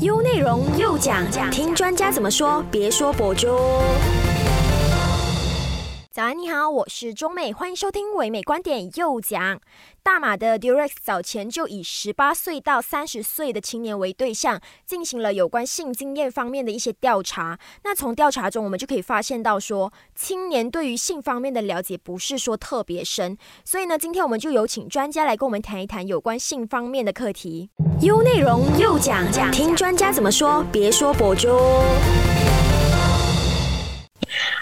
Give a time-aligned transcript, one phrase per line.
[0.00, 3.48] 优内容又讲，听专家怎么说，别说博主。
[6.16, 9.60] 早安，你好，我是中美，欢迎收听唯美观点又讲。
[10.02, 17.58] 大马的 Durex 早前就以十八岁到三十岁的青年为对象，进行了有关性经验方面的一些调查。
[17.84, 23.36] 那从调查中，我们就可以发现到说，青年对于性方面的了解不是说特别深。
[23.62, 27.68] 所以呢，今天我们就有请专家来跟我们谈一谈有关性方面的课题。
[28.00, 31.50] 优内容又讲讲，听专家怎么说，别说博主。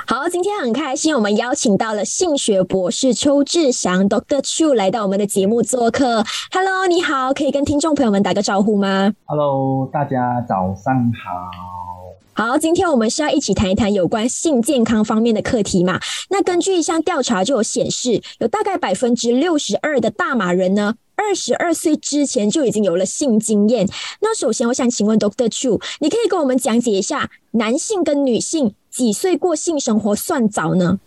[0.06, 6.22] 好，今天很开心，我们邀请到了性学博士邱志祥 Doctor Chu 来到我们的节目做客。
[6.52, 12.44] Hello，你好，可以跟听众朋友们打个招呼吗？Hello，大家早上好。
[12.50, 15.98] 好，今天我们是要一起谈一谈有关性健康方面的课题嘛？
[16.28, 23.86] 那根据一项调查就有显示，有大概百分之六十二的大马人呢，二十二岁之前就已经有了性经验。
[24.20, 28.74] 那首先，我想请问 Doctor Chu，你可以跟我们讲解一下男性跟女性。
[28.94, 31.00] 几岁过性生活算早呢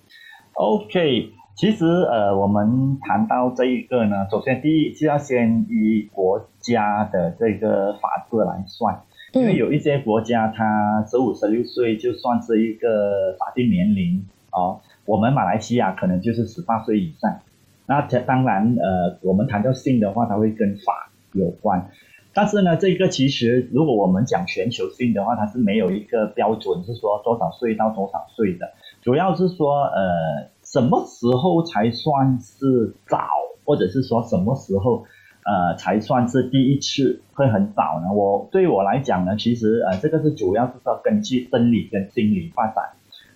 [0.56, 17.40] ？OK，其实呃，我们谈到这一个呢，首先第一就要先以国家的这个法制来算，因为有一些国家它十五、十六岁就算是一个法定年龄哦，我们马来西亚可能就是十八岁以上。
[17.88, 21.90] 那这当然呃，我们谈到性的话，它会跟法有关。
[22.34, 28.70] 但是呢，这个其实如果我们讲全球性的话，它是没有一个标准，是说多少岁到多少岁的，
[29.02, 33.30] 主要是说呃什么时候才算是早，
[33.66, 35.06] 或者是说什么时候
[35.46, 38.14] 呃才算是第一次会很早呢？
[38.14, 42.84] 我对我来讲呢，其实呃这个是主要是说根据生理跟心理发展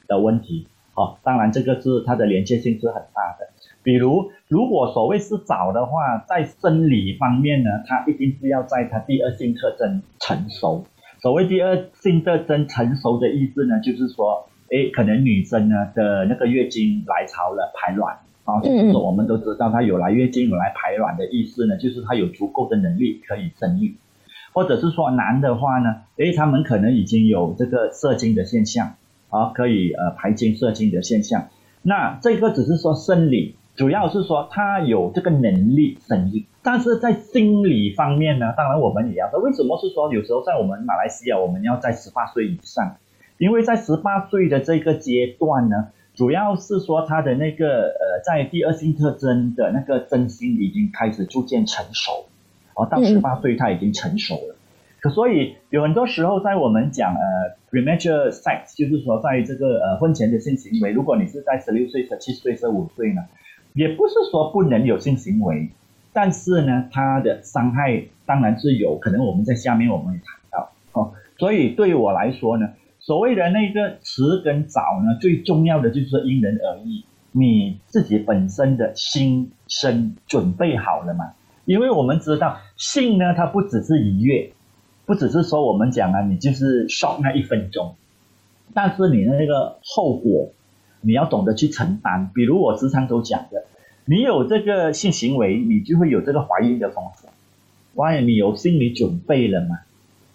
[0.07, 3.47] 的问题，哦，当然这个是它的连接性是很大的。
[3.83, 10.83] 比如，如果所谓是早的话，在生理方面呢，它一定是要在它第二性特征成熟。
[11.21, 23.95] 所谓第二性特征成熟的意思呢，就是说，哎，可能女生呢的那个月经来潮了，排卵啊，就是说我们都知道她有来月经有来排卵的意思呢，就是她有足够的能力可以生育。
[24.51, 28.95] 或者是说男的话呢，哎，他们可能已经有这个射精的现象
[29.29, 31.47] 啊，可以呃排精射精的现象。
[31.83, 33.55] 那这个只是说生理。
[33.75, 42.97] 主要是说他有这个能力生育，但是在心理方面呢，当然我们也要说，为什么是说有时候在我们马来西亚，我们要在十八岁以上，
[43.37, 52.25] 因为在十八岁的这个阶段呢，主要是说他的那个呃，在第二性特征的那个真心已经开始逐渐成熟，
[52.75, 54.55] 哦，到十八岁他已经成熟了，
[54.99, 63.23] 可所以有很多时候在我们讲呃 premature sex，就是说在这个呃婚前的性行为，如果你是在十六岁、十七岁、十五岁呢？
[63.73, 65.69] 也不是说不能有性行为，
[66.11, 69.25] 但是呢，它的伤害当然是有可能。
[69.25, 81.31] 我们在下面我们也谈到哦，所以对我来说呢，所谓的那个迟跟早呢，最重要的就是因人而异，你自己本身的心身准备好了嘛？
[81.63, 84.51] 因为我们知道性呢，它不只是愉悦，
[85.05, 87.95] 不只是说我们讲啊，你就是 shock 那一分钟，
[88.73, 90.51] 但是你的那个后果。
[91.01, 93.65] 你要懂得去承担，比如我时常都讲的，
[94.05, 97.29] 你有这个性行为，你就会有这个怀孕的风险。
[97.95, 99.79] 万一你有心理准备了嘛？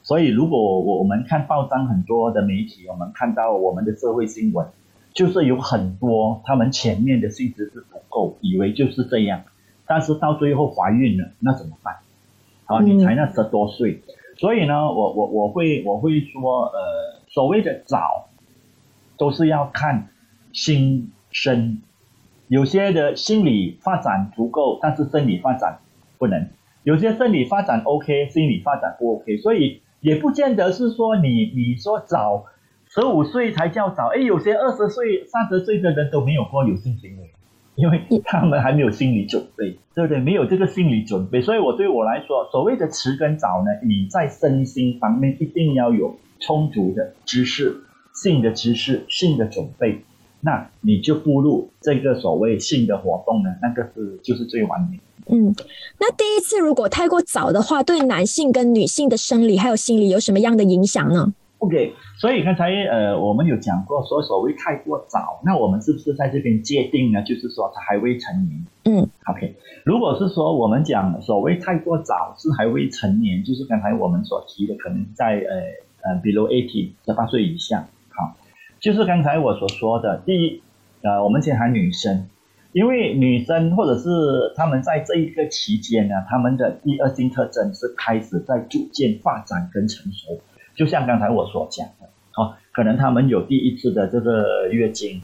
[0.03, 4.67] 所以如果我我们看报章很多的媒体，我们看到我们的社会新闻，
[5.13, 9.43] 就是有很多他们前面的性知识不够，以为就是这样，
[9.87, 11.97] 但是到最后怀孕了，那怎么办？
[12.65, 14.03] 好，你才那十多岁，
[14.37, 18.29] 所以呢，我我我会我会说，呃，所谓的早，
[19.17, 20.09] 都是要看。
[20.57, 21.83] 心身
[22.49, 25.81] 有些的心理发展足够，但是生理发展
[26.17, 26.47] 不能；
[26.83, 32.47] 有些生理发展 OK，心理发展不 OK，所以也不见得是说你你说早
[32.89, 34.09] 十五岁才叫早。
[34.15, 37.31] 哎，有些二十岁、三十岁的人都没有过有性行为，
[37.75, 40.19] 因为他们还没有心理准备，对不对？
[40.21, 47.77] 没有这个心理准备，所以我对我来说，所谓的迟跟早呢，你在身心方面一定要有充足的知识、
[48.15, 50.01] 性的知识、性的准备。
[50.47, 53.51] 那你就步入这个所谓性的活动呢？
[53.61, 55.01] 那个是就是最完美。
[55.27, 55.53] 嗯，
[55.99, 67.21] 那第一次如果太过早的话，对男性跟女性的生理还有心理有什么样的影响呢？OK，所以刚才呃我们有讲过，说所谓太过早，那我们是不是在这边界定呢？
[67.25, 68.65] 就是说他还未成年。
[68.85, 69.53] 嗯，OK，
[69.85, 77.89] 如果是说我们讲所谓太过早是还未成年，就是刚才我们所提的，可能在呃呃 below eighty 十八岁以下。
[78.79, 80.63] 就是刚才我所说的，第一，
[81.03, 82.27] 呃，我们先谈女生，
[82.73, 90.39] 因为女生或者是她们在这一个期间呢，她们的第二性特征是开始在逐渐发展跟成熟。
[90.75, 92.07] 就像刚才我所讲的，
[92.37, 95.23] 哦，可能她们有第一次的这个月经，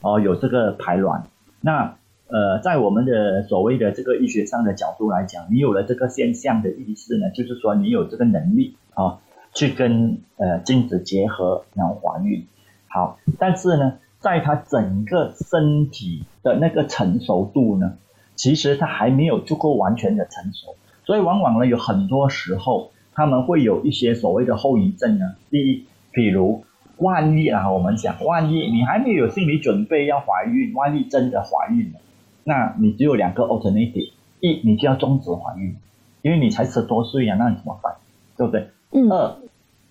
[0.00, 1.24] 哦，有这个排卵。
[1.60, 1.96] 那
[2.28, 9.18] 呃，在我们的所谓的这个医学上的角度来讲，你有了这个现象的意识呢，就是说你有这个能力啊，
[9.52, 12.46] 去跟呃精子结合，然后怀孕。
[12.94, 13.98] 好，但是呢。
[14.24, 17.98] 在他整个身体的那个成熟度呢，
[18.36, 25.34] 其实他还没有足够完全的成熟，所以往往呢有很多时候他们会有一些所谓的后遗症呢。
[25.50, 26.64] 第一，比如
[26.96, 32.00] 万一啊，我们讲万一你还没有心理准备要怀孕，万一真的怀孕了，
[32.44, 34.10] 那你只有两个 alternative：
[34.40, 35.76] 一，你就要终止怀孕，
[36.22, 37.92] 因为你才十多岁呀，那你怎么办？
[38.38, 38.70] 对不对？
[38.92, 39.10] 嗯。
[39.10, 39.36] 二，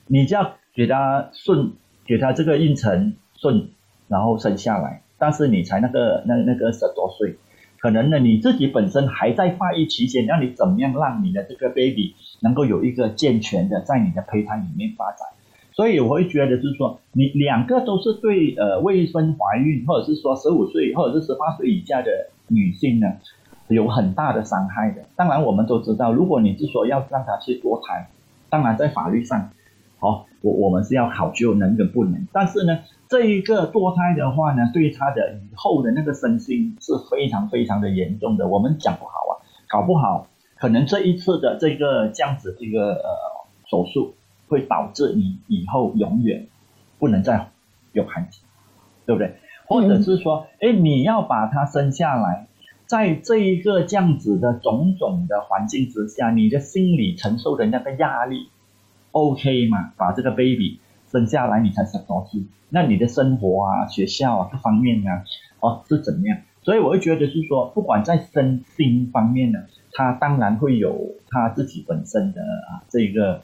[0.08, 1.74] 你就要给他顺，
[2.06, 3.70] 给他这个孕程顺。
[4.10, 7.38] 然后生下来，但是你才那个那那个十多岁，
[7.80, 15.26] 可能呢你自己本身还在发育期间，让你怎么样让你的这个 baby 能够有一个健全的在你的胚胎里面发展？
[15.72, 22.12] 所以我会觉得是说，你两个都是对呃未婚怀孕或者是说十五岁或者是十八岁以下的
[22.50, 23.08] 女性呢
[23.70, 25.06] 有很大的伤害的。
[25.16, 28.10] 当然我们都知道，如果你是说要让她去堕胎，
[28.50, 29.50] 当然在法律上，
[30.04, 32.80] 好我我们是要考究能跟不能，但是呢。
[33.10, 38.48] 这一个堕胎的话呢，对他的以后的那个身心是非常非常的严重的。
[38.48, 39.34] 我们讲不好啊，
[39.68, 43.04] 搞不好可能这一次的这个这样子这个呃
[43.70, 44.16] 手术，
[44.48, 46.48] 会导致你以后永远
[46.98, 47.50] 不能再
[47.92, 48.42] 有孩子，
[49.06, 49.36] 对不对？
[49.68, 52.48] 或者是说，哎，你要把它生下来，
[52.88, 58.48] 在这一个这样子的种种的环境之下，你的心理承受的那个压力
[59.14, 59.94] ，OK 嘛？
[59.96, 60.80] 把这个 baby。
[61.12, 65.24] 生下来你才十多岁，那你的生活啊、学校啊各方面啊，
[65.60, 66.40] 哦是怎么样？
[66.64, 69.60] 所以我会觉得是说，不管在身心方面呢，
[69.92, 73.44] 他当然会有他自己本身的啊这一个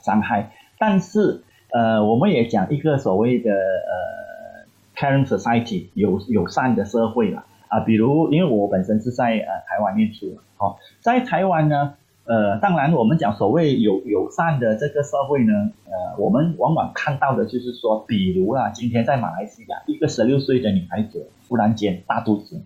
[0.00, 0.50] 伤害。
[0.76, 4.66] 但是呃，我们也讲一个所谓的呃
[4.96, 11.94] caring society 友友善的社会了啊，比如因为我本身是在呃台湾念书，哦，在台湾呢。
[12.28, 22.60] 呃，当然，我们讲所谓友友善的这个社会呢，呃，我们往往看到的就是说，比如啊，今天在马来西亚，一个十六岁的女孩子忽然间大肚子。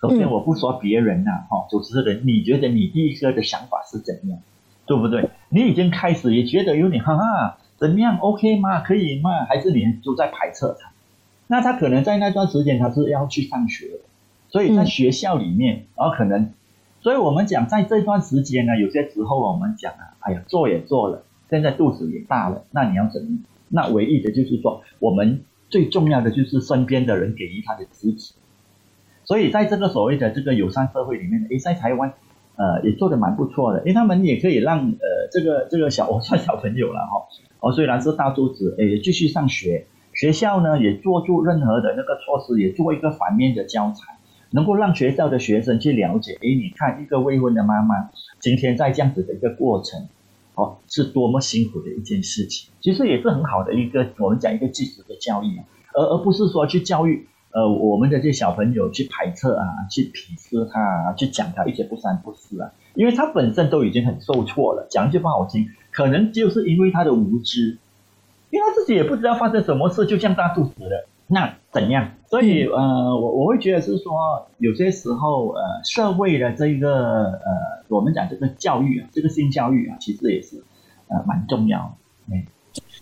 [0.00, 4.38] 首先，我不说别人呐，哈，主持人，你觉得你第一个的想法是怎样？
[4.86, 5.28] 对不对？
[5.48, 8.80] 你已经开始也觉得有点哈哈，怎么样？OK 吗？
[8.82, 9.44] 可以吗？
[9.46, 10.92] 还是你都在排斥他？
[11.48, 13.88] 那他可能在那段时间他是要去上学，
[14.50, 16.52] 所以在学校里面，然后可能。
[17.00, 23.38] 所以我们讲，在这段时间呢，有些时候我们讲啊，哎呀，做也做了，现在肚子也大了，那你要怎么？
[23.68, 28.34] 那唯一的就是说，我们最重要的就是身边的人给予他的支持。
[29.24, 32.12] 所以在这个所谓的这个友善社会里面，诶，在台湾，
[32.56, 37.26] 呃，也做的蛮不错的，因为他们也可以让呃这个这个小我算小朋友了哈，
[37.60, 44.15] 哦，虽然是大肚子，诶，继续上学，学校呢也做出任何的那个措施，也做一个反面的教材。
[44.50, 50.08] 能够让学校的学生去了解，哎，你看一个未婚的妈妈，今天在这样子的一个过程，
[50.54, 52.70] 哦，是多么辛苦的一件事情。
[52.80, 55.60] 其实也是很好的一个，我们讲一个即时的教育，
[55.94, 64.86] 而而不是说去教育，呃，我们的这小朋友去排斥啊，去鄙视他啊，去讲他一些不三不四啊，因为他本身都已经很受挫了。
[64.88, 67.78] 讲一句不好听，可能就是因为他的无知，
[68.50, 71.08] 因为他自己也不知道发生什么事，就这样大肚子了。
[71.28, 72.10] 那怎样？
[72.30, 80.56] 所以呃，我我会觉得是说，有些时候呃，社会的这个呃，我们讲这个教育啊，这个性教育啊，其实也是
[81.08, 81.94] 呃蛮重要。
[82.32, 82.42] 嗯，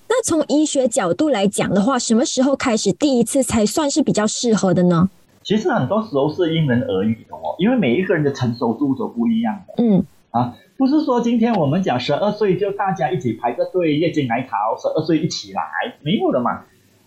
[0.08, 5.08] 那从医学角度来讲的话，什么时候开始第一次才算是比较适合的呢？
[5.44, 9.74] 其实很多时候是因人而异的哦，因为每一个人的成熟度都不一样的。
[9.78, 15.62] 嗯，啊，不是说今天我们讲十二岁就大家一起排个队月经来潮，十二岁一起来，
[16.02, 16.64] 没有的嘛。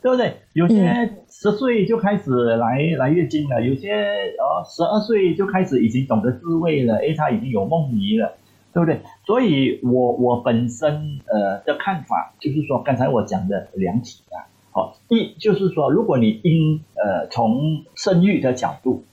[0.07, 0.37] 对不对？
[0.53, 3.91] 有些十岁就开始来来月经了，有些
[4.39, 8.31] 哦十二岁就开始已经懂得自慰了，诶，他已经有梦遗了，
[8.73, 9.01] 对不对？
[9.25, 19.03] 所以我我本身呃的看法就是说，刚才我讲的两体啊，好，一就是说，如果你因呃从生育的角度，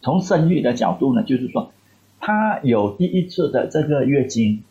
[0.00, 1.70] 从生育的角度呢，就是说，
[2.18, 4.64] 他有第一次的这个月经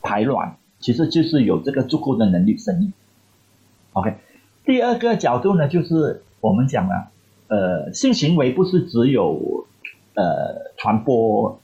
[0.00, 2.90] 排卵，其实就是有这个足够的能力生育
[3.92, 4.14] ，OK。
[4.68, 7.08] 第二个角度呢，就是我们讲了，
[7.48, 9.66] 呃，性行为不是只有
[10.12, 11.58] 呃传播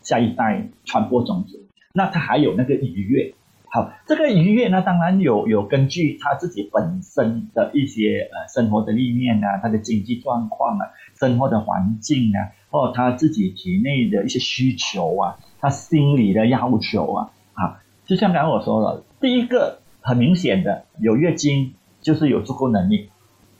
[0.00, 3.32] 下一代、传播种子，那它还有那个愉悦。
[3.70, 23.08] 好，这个愉悦呢，当然有有根据他自己本身的一些呃生活的历练啊，他的经济状况啊，生活的环境啊，或他自己体内的一些需求啊，他心理的要求啊，啊，就像刚刚我说了，第一个很明显的有月经就是有足够能力，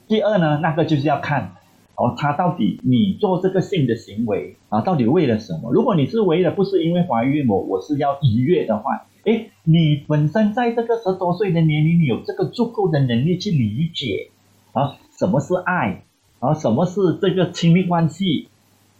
[0.07, 1.53] 第二呢，那个就是要看
[1.95, 5.71] 哦，他到底你做这个性的行为啊，到底为了什么？
[5.71, 9.07] 如果你是为了不是因为怀孕，我我是要愉悦的话。
[9.25, 14.31] 哎，你本身在这个十多岁的年龄，你有这个足够的能力去理解
[14.73, 16.03] 啊，什么是爱，
[16.39, 18.49] 啊，什么是这个亲密关系，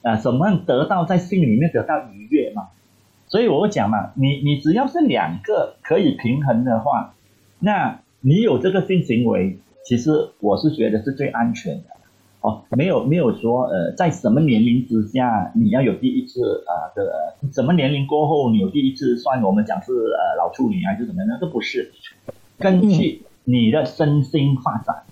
[0.02, 2.70] 啊，什么样得到在性里面得到愉悦嘛？
[3.28, 7.16] 所以我讲嘛，你你只要是两个可以平衡的话，
[7.60, 11.84] 那你有这个性行为，其实我是觉得是最安全的。
[12.40, 21.92] 哦，没有没有说，呃，在什么年龄之下你要有第一次啊的，什么年龄过后你有第一次算我们讲是呃老处女还是怎么样，那都不是，
[22.58, 25.04] 根据你的身心发展，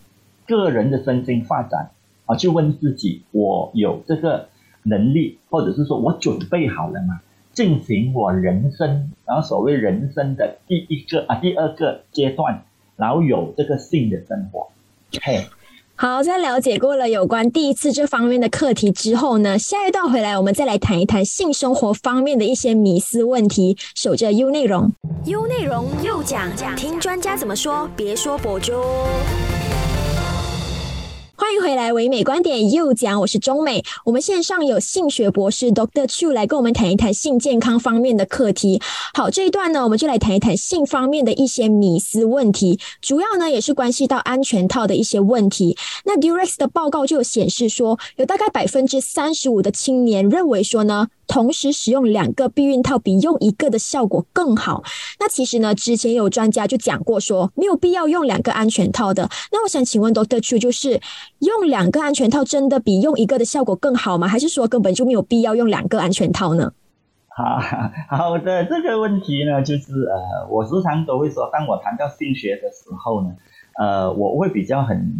[0.47, 1.91] 个人的身心发展
[2.25, 4.47] 啊，去问自己，我有这个
[4.83, 7.19] 能力，或者是说我准备好了吗？
[7.51, 12.63] 进行我人生，然后所谓人生的第一个啊第二个阶段，
[13.01, 14.69] 然后有这个性的生活，
[15.23, 15.43] 嘿。
[15.95, 23.75] 好，在了解过了有关第一次这方面的课题之后呢，下一段回来我们再来谈一谈性生活方面的一些迷思问题。
[23.95, 24.91] 守着 U 内容
[25.25, 28.73] ，U 内容又讲讲，听专家怎么说，别说博主。
[31.41, 33.83] 欢迎回来，唯美观点又讲，我是中美。
[34.05, 38.79] 我们线上有性学博士 Doctor Chu 来跟我们谈一谈性健康方面的课题。
[39.15, 45.75] 好，这一段呢，我们就来谈一谈性方面的一些迷思问题，主要呢也是关系到安全套的一些问题。
[46.05, 51.07] 那 Durex 的报告就有显示说，有大概百分之三十五的青年认为说呢。
[51.31, 54.83] 同时使用两个避孕套比用一个的效果更好。
[55.17, 59.29] 那其实呢，之前有专家就讲过说，没有必要用两个安全套的。
[59.49, 60.99] 那我想请问 Doctor Chu，就是
[61.39, 64.27] 用两个安全套真的比用一个的效果更好吗？
[64.27, 66.73] 还是说根本就没有必要用两个安全套呢？
[67.33, 73.29] 好好的这个问题呢，就是呃，我时常都会说，当我谈到性学的时候呢，
[73.79, 75.13] 呃，我会比较很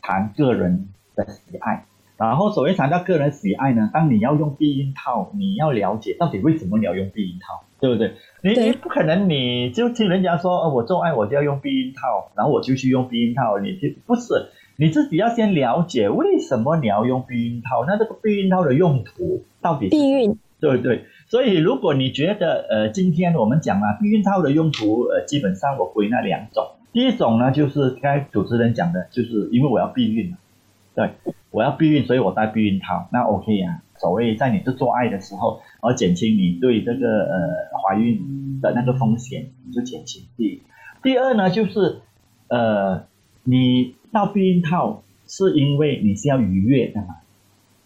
[0.00, 1.84] 谈个人的喜爱。
[2.18, 8.14] 然后，所谓谈到个人喜爱呢，当你要用避孕套，你要了解到底为什么你要用避孕套，对不对？
[8.42, 19.88] 你你不可能你就听人家说，呃，我做爱我就要用避孕套，然后我就去用避孕套，你就不是你自己要先了解为什么你要用避孕套，那这个避孕套的用途到底？
[19.88, 21.04] 避孕，对不对？
[21.28, 30.34] 所以如果你觉得，呃，今天我们讲了避孕套的用途，呃，基本上我归纳两种，第一种呢就是该主持人讲的，就是因为我要避孕
[30.96, 31.10] 对。
[31.50, 33.82] 我要避孕，所以我戴避孕套，那 OK 啊。
[33.96, 40.22] 所谓在你是做爱的时候，而减轻你对这个呃怀孕的那个风险，你就减轻。
[40.36, 40.62] 第一
[41.02, 42.00] 第二呢，就是
[42.48, 43.06] 呃
[43.42, 47.16] 你戴避孕套是因为你是要愉悦的嘛，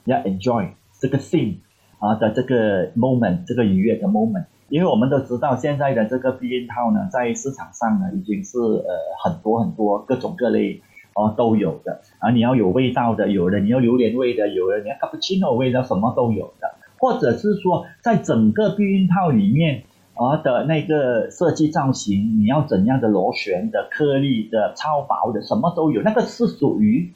[0.05, 0.69] 要 enjoy
[1.01, 1.61] 这个性
[1.99, 4.45] 啊的这个 moment，这个愉悦的 moment。
[4.69, 10.83] 因为我们都知道现在的这个避孕套呢，在市场上呢已经是呃很多很多各种各类。
[11.15, 12.31] 哦，都有的啊！
[12.31, 16.75] 你要有味道的，有的你要榴莲味的，有的你要卡布奇诺味的，什么都有的。
[16.99, 19.83] 或者是说，在整个避孕套里面
[20.15, 26.01] 啊的那个设计造型，你要怎样的螺旋的、颗粒的、超薄的，什么都有。
[26.01, 27.13] 那个是属于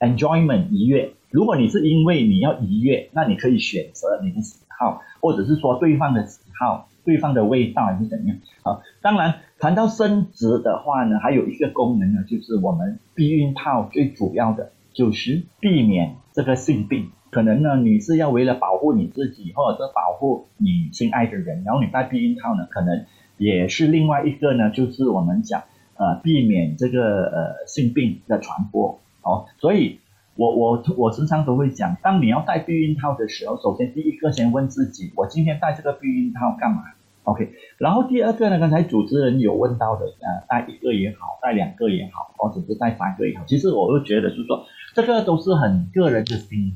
[0.00, 1.12] enjoyment 愉悦。
[1.30, 6.88] 如果你是因为你要愉悦，那你可以选择你的喜好，或者是说对方的喜好。
[7.04, 8.36] 对方的味道还是怎样？
[8.62, 17.10] 啊，当然谈到生殖的话呢，还有一个功能呢，就是我们避孕套最主要的就是避免这个性病。
[17.30, 23.04] 可能呢，你是要为了保护你自己，或者是保护你心爱的人，然后你戴避孕套呢，可能
[23.38, 25.62] 也是另外一个呢，就是我们讲
[25.96, 28.98] 呃避免这个呃性病的传播。
[29.22, 30.00] 哦，所以。
[30.40, 36.82] 我我我时常都会讲，当你要戴避孕套的时候，首先第一个先问自己，我今天戴这个避孕套干嘛
[37.24, 46.72] ？OK，然后第二个呢，刚才主持人有问到的，呃，戴一个也好，戴两个也好，或者是戴三个也好，其实我会觉得是说，这个都是很个人的心理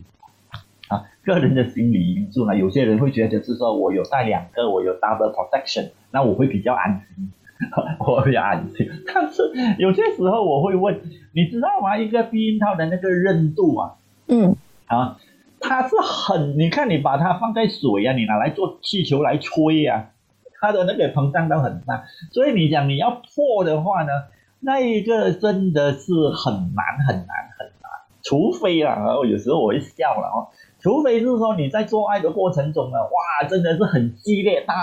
[0.88, 2.54] 啊，个人的心理因素呢。
[2.54, 7.32] 有些人会觉得是说我有戴两个，我有 double protection，那我会比较安心。
[8.06, 9.42] 我比较安静，但是
[9.78, 11.00] 有些时候我会问，
[11.32, 11.96] 你知道吗？
[11.96, 13.94] 一个避孕套的那个韧度啊，
[14.26, 14.56] 嗯，
[14.86, 15.16] 啊，
[15.60, 20.10] 它是很，你看你把它放在水啊，你拿来做气球来吹啊，
[20.60, 24.10] 它的那个膨胀都很大，所以你讲你要破的话呢，
[24.60, 27.26] 那一个真的是很难很难
[27.58, 27.90] 很难，
[28.22, 28.96] 除非啊，
[29.30, 30.48] 有时候我会笑了哦。
[30.84, 34.74] 除非是说你在做爱的过程中呢，哇，真的是很激烈，到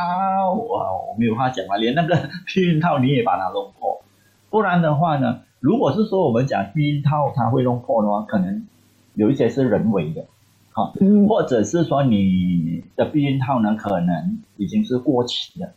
[0.51, 2.17] 哇，我没有话讲了，连那个
[2.47, 4.01] 避孕套你也把它弄破，
[4.49, 8.65] 不然的话呢，如果是说我们讲避孕套它会弄破的话，可能
[9.13, 10.25] 有一些是人为的，
[10.71, 10.91] 好，
[11.29, 15.69] 或者是说你的避孕套呢，可能已经是过期了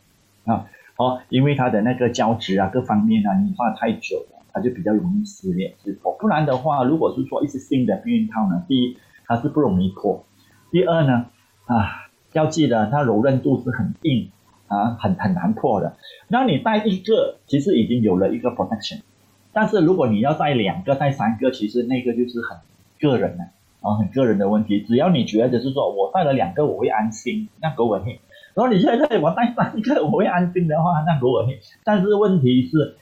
[0.45, 0.65] 啊，
[0.97, 6.17] 哦，因为它的那个胶质啊，各方面啊，你放太久了，它就比较容易撕裂，是否？
[6.19, 10.25] 不然的话，如果是说一次性的避孕套呢，第一它是不容易破，
[10.71, 11.25] 第二呢，
[11.65, 14.31] 啊，要记得它柔韧度是很硬
[14.67, 15.97] 啊，很很难破的。
[16.27, 19.01] 那你带一个，其实已经有了一个 protection，
[19.53, 22.57] 但是如果你要带两个、带三个，其实那个就是很
[22.99, 23.43] 个人的。
[23.81, 24.81] 啊，很个人的问题。
[24.81, 28.17] 只要你觉得是说我带了两个我会安心，那狗我听。
[28.55, 31.55] 然后你现在我带三个我会安心的话，那狗我听。
[31.83, 32.95] 但是问题是，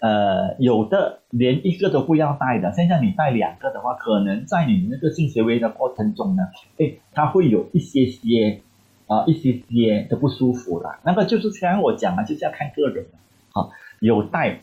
[0.00, 2.72] 呃，有的连一个都不要带的。
[2.72, 6.44] 现在你带两个的话，可能在你那个性行为的过程中呢，
[6.78, 8.60] 哎，它会有一些些
[9.08, 11.00] 啊，一些些的不舒服了。
[11.02, 13.18] 那个就是像我讲啊，就是要看个人的。
[13.50, 14.60] 好，有带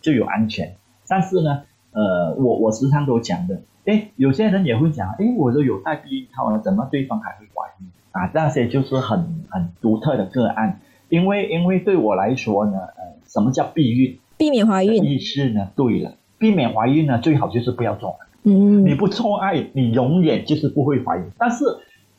[0.00, 0.76] 就有安全。
[1.08, 1.62] 但是呢，
[1.92, 3.60] 呃，我我时常都讲的。
[3.86, 8.30] 哎，有些人也会讲，哎，我都有带避孕套了，怎么对方还会怀孕啊？
[8.34, 14.18] 那些就是很很独特的个案，因为因为对我来说呢，呃，什么叫避孕？
[14.36, 15.02] 避免怀孕。
[15.04, 15.70] 意思呢？
[15.76, 18.26] 对了，避免怀孕呢，最好就是不要做爱。
[18.44, 21.24] 嗯，你不做爱，你永远就是不会怀孕。
[21.38, 21.64] 但是。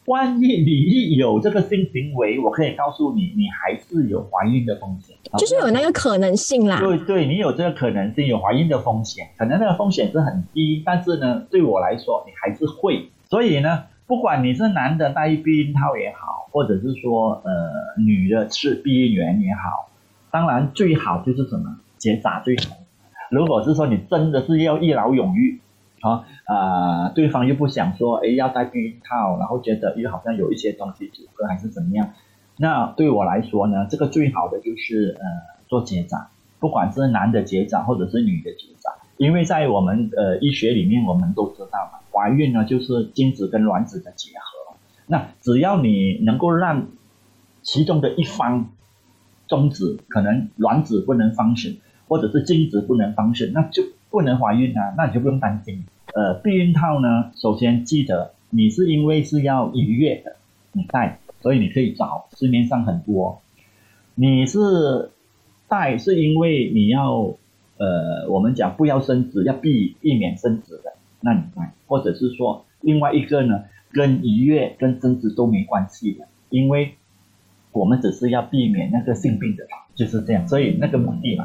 [0.08, 6.80] 万一你一有这个性行为，我可以告诉你，你还是有怀孕的风险，就是有那个可能性啦。
[6.80, 13.10] 对对，你有这个可能性，有怀孕的风险，可能那个风险是很低，但是呢，对我来说，你还是会。
[13.30, 17.52] 所以呢，不管你是男的戴避孕套也好，或者是说呃
[18.02, 19.90] 女的是避孕员也好，
[20.32, 22.78] 当然最好就是什么结扎最好。
[23.32, 25.60] 如果是说你真的是要一劳永逸。
[26.00, 27.10] 啊啊！
[27.10, 32.12] 对方又不想说，哎，要戴避孕套，然后觉得又好像有一些东西阻隔还是怎么样？
[32.56, 35.26] 那对我来说呢，这个最好的就是呃
[35.68, 44.78] 做结扎，不管是男的结扎或者是女的结扎，因为在我们呃医学里面，我们都知道嘛，怀孕呢就是精子跟卵子的结合，
[45.08, 46.90] 那只要你能够让
[47.64, 48.70] 其中的一方
[49.48, 51.76] 终止，可能卵子不能方生，
[52.08, 53.84] 或者是精子不能方生，那就。
[54.10, 55.84] 不能怀孕啊，那你就不用担心。
[56.14, 60.38] 呃，避孕套呢，首先记得你是因为是要愉悦的，
[60.72, 63.42] 你戴，所以你可以找市面上很多。
[64.16, 65.12] 你是
[65.68, 67.36] 戴是因为你要
[67.78, 71.74] 呃，我们讲不要生子，要避避免生子的，那你戴。
[71.86, 76.94] 或者是说另外一个呢，跟愉悦跟生子都没关系的，因为
[77.74, 80.48] 我们只是要避免那个性病的，就是这样。
[80.48, 81.44] 所以那个目的嘛。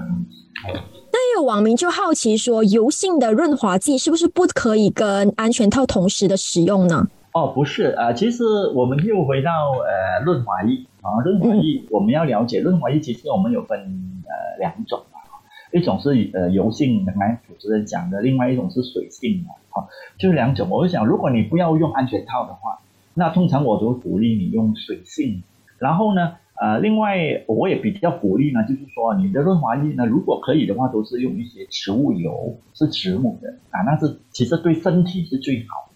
[0.65, 7.07] 那有网民就好奇说，油性的润滑剂是不是不可以跟安全套同时的使用呢？
[7.33, 8.45] 哦，不是啊，其实
[8.75, 15.41] 我们又回到呃润滑液啊，润滑液我们要了解润滑液，其实我们有分呃两种啊，
[15.73, 20.69] 一种是呃油性，刚才主持人讲的，另外一种是水性的啊，就是两种。
[20.71, 22.81] 我就想，如果你不要用安全套的话，
[23.15, 25.43] 那通常我都鼓励你用水性，
[25.79, 26.37] 然后呢？
[26.63, 27.17] 呃，另外
[27.49, 35.91] 我也比较鼓励呢，就是说你的润滑液呢，如果可以的话，都是用一些植物油，是植物的啊，那是其实对身体是最好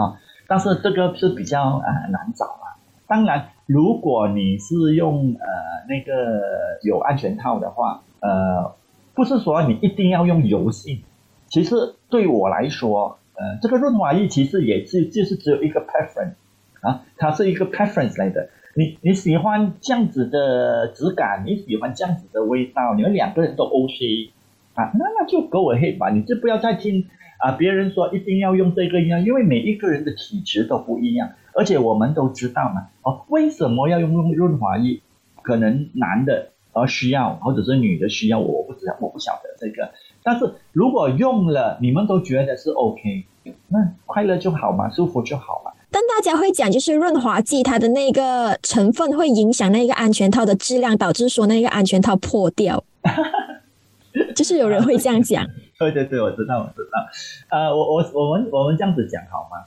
[0.00, 0.20] 啊。
[0.46, 2.78] 但是这个是比较呃难找啊。
[3.08, 5.46] 当然，如果你是用呃
[5.88, 8.72] 那个有安全套的话，呃，
[9.16, 11.02] 不是说你一定要用油性。
[11.48, 11.74] 其实
[12.08, 16.34] 对我来说，呃，这个润滑液其实也是就是只有一个 preference
[16.82, 18.48] 啊，它是一个 preference 来的。
[18.76, 24.30] 你你喜欢这样子的质感，你喜欢这样子的味道，你们两个人都 OK
[24.74, 27.06] 啊，那那就 go ahead 吧，你就不要再听
[27.38, 35.00] 啊别人说一定要用这个一样，因为每一个人的体质都不一样，而且我们都知道嘛，哦，为什么要用用润滑液？
[35.42, 39.90] 可能男的而需要，或者是女的需要，我不知道，我不晓得这个。
[40.22, 43.26] 但是如果用了，你们都觉得是 OK，
[43.68, 45.73] 那快乐就好嘛，舒服就好了。
[45.94, 52.82] 但大家会讲，就是润滑剂它的那个成分会影响那个安全套的质量，导致说那个安全套破掉。
[54.34, 55.46] 就是有人会这样讲。
[55.78, 57.06] 对对对，我知道，我知道。
[57.48, 59.66] 呃，我我我们我们这样子讲好吗？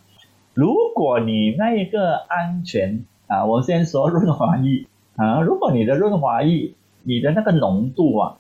[0.54, 4.86] 如果你那一个安全啊，我先说润滑液
[5.16, 8.36] 啊，如果你的润滑液你的那个浓度啊，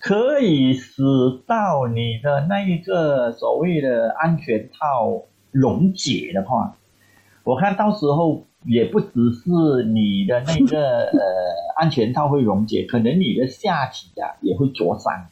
[0.00, 1.02] 可以使
[1.46, 6.74] 到你的那一个所谓的安全套溶解的话。
[7.48, 9.48] 我看到时候也不只是
[9.84, 11.18] 你的那个 呃
[11.78, 15.28] 安全套会溶解，可能你的下体啊也会灼伤。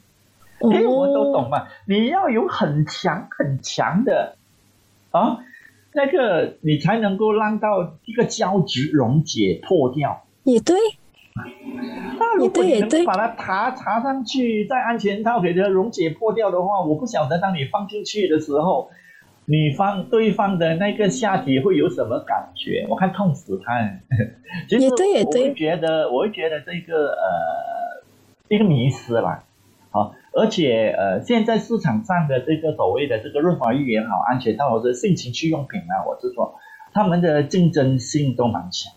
[0.73, 4.37] 哎，我都懂嘛，你要有很强很强的
[5.11, 5.41] 啊，
[5.93, 10.25] 那个你才能够让到一个胶质溶解破掉。
[10.45, 10.75] 也对，
[12.19, 18.89] 那如果你能把它爬插上去，在安全套给它溶解破掉的话，我不晓得当你放进去的时候。
[19.49, 22.85] 女方对方的那个下体会有什么感觉？
[22.89, 23.79] 我看痛死他。
[24.69, 28.03] 其实我会觉得，我会觉得这个呃
[28.49, 29.45] 一个迷失啦。
[29.91, 36.57] 好，而且呃现在市场上的这个所谓的这个润滑液也好，安全套或者性情趣用品啊，我是说
[36.93, 38.93] 他们的竞争性都蛮强，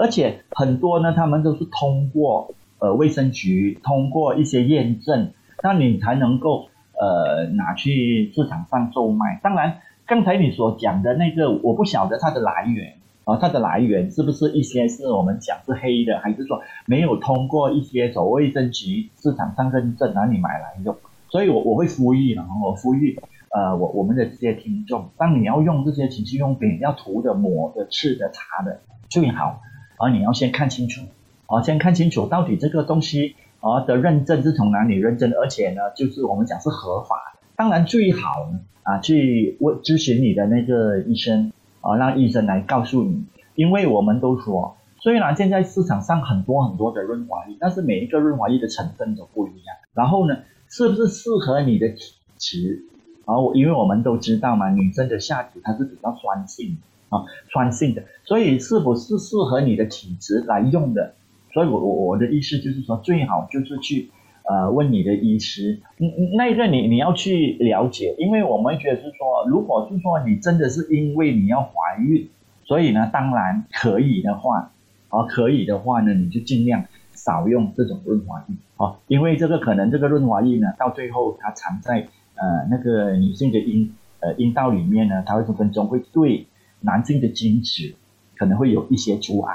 [0.00, 6.68] 而且很多呢，他们都是通过呃卫生局通过一些验证，那你才能够。
[6.98, 9.38] 呃，拿去市场上售卖。
[9.42, 20.96] 当然，刚才你所讲的那个，我不晓得它的来源啊，它的来源是不是一些是我们讲是黑的，还是说没有通过一些所谓证局市场上认证，然后你买来用？
[21.28, 23.18] 所以我我会呼吁了，我呼吁
[23.50, 28.80] 呃，我我们的这些听众，当你要用这些情趣用品，要涂的、抹的、吃的、擦的，
[29.10, 29.60] 最好
[29.98, 31.02] 啊，你要先看清楚
[31.46, 33.36] 啊，先看清楚到底这个东西。
[33.74, 35.32] 而的认证是从哪里认证？
[35.32, 37.40] 而且呢，就是我们讲是合法的。
[37.56, 43.24] 当然最好呢啊，去问咨询你的那个医生啊，让医生来告诉你。
[43.54, 49.76] 因为我们都说，虽然现在市场上很多很多的润滑液，但是每一个润滑液的成分都不一样。
[49.94, 50.36] 然后呢，
[50.68, 52.84] 是不是适合你的体质？
[53.24, 56.76] 啊，因为我们都知道嘛，女生的下体它是比较酸性
[57.08, 61.14] 啊，酸性的，所以是不是适合你的体质来用的？
[61.56, 64.10] 所以，我我我的意思就是说，最好就是去
[64.44, 72.28] 呃问你的医师，嗯嗯，那个你你要去了解，因为我们觉得是说，如果是说你真的是因为你要怀孕，
[72.66, 74.70] 所以呢，当然可以的话，
[75.08, 86.48] 啊可以的话呢，你就尽量少用这种润滑液，哦，因为这个可能这个润滑液呢，到最后它藏在呃那个女性的阴呃阴道里面呢，它会分分钟会对
[86.80, 87.94] 男性的精子
[88.36, 89.54] 可能会有一些阻碍。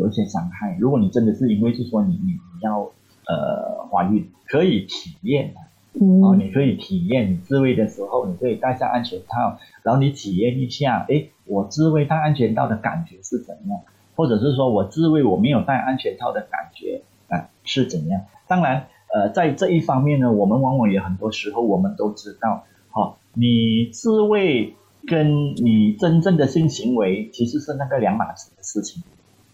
[0.00, 0.76] 有一些伤害。
[0.80, 2.90] 如果你真的是因为是说你你要
[3.26, 13.80] 呃怀孕，可以体验啊，你可以体验你自慰的时候，你可以戴上安全套，然后你体验一下，哎，我自慰戴安全套的感觉是怎样，
[14.16, 18.22] 或者是说我自慰我没有戴安全套的感觉啊是怎样？
[18.46, 24.74] 当然，呃，在这一方面呢，我们往往也很多时候我们都知道，好，你自慰
[25.06, 29.02] 跟你真正的性行为其实是那个两码子的事情。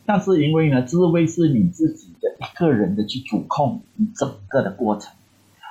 [0.07, 5.13] 但是因为呢，自慰是你自己的一个人的去主控你整个的过程，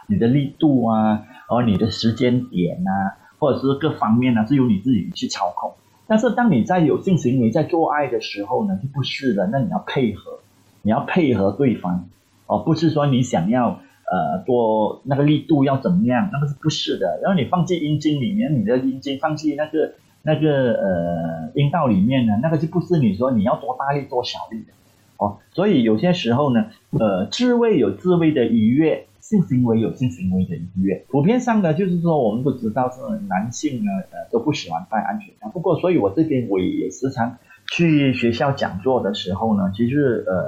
[0.08, 5.74] 你的力度啊，而你的时间点啊，或者是各方面呢，是由你自己去操控。
[6.06, 10.40] 但是当你在有性行为在做爱的时候呢，就不是的，那你要配合，
[10.82, 12.10] 你要配合对方，
[12.46, 13.80] 哦，不是说你想要
[14.12, 17.20] 呃多那个力度要怎么样，那个是不是的。
[17.24, 19.94] 然后你放进阴茎里面，你的阴茎放进那个。
[20.26, 24.74] 那个呃阴道里面呢，那个就不是你说你要多大力多小力的
[25.18, 31.06] 哦，所以有些时候呢，呃，自慰有自慰的愉悦，性行为有性行为的愉悦。
[31.10, 35.50] 普遍上呢，就是说我们都知道是男性呢，呃，都不喜欢戴安全套。
[35.50, 37.38] 不过，所以我这边我也时常
[37.72, 40.44] 去学校讲座的时候呢，其实呃，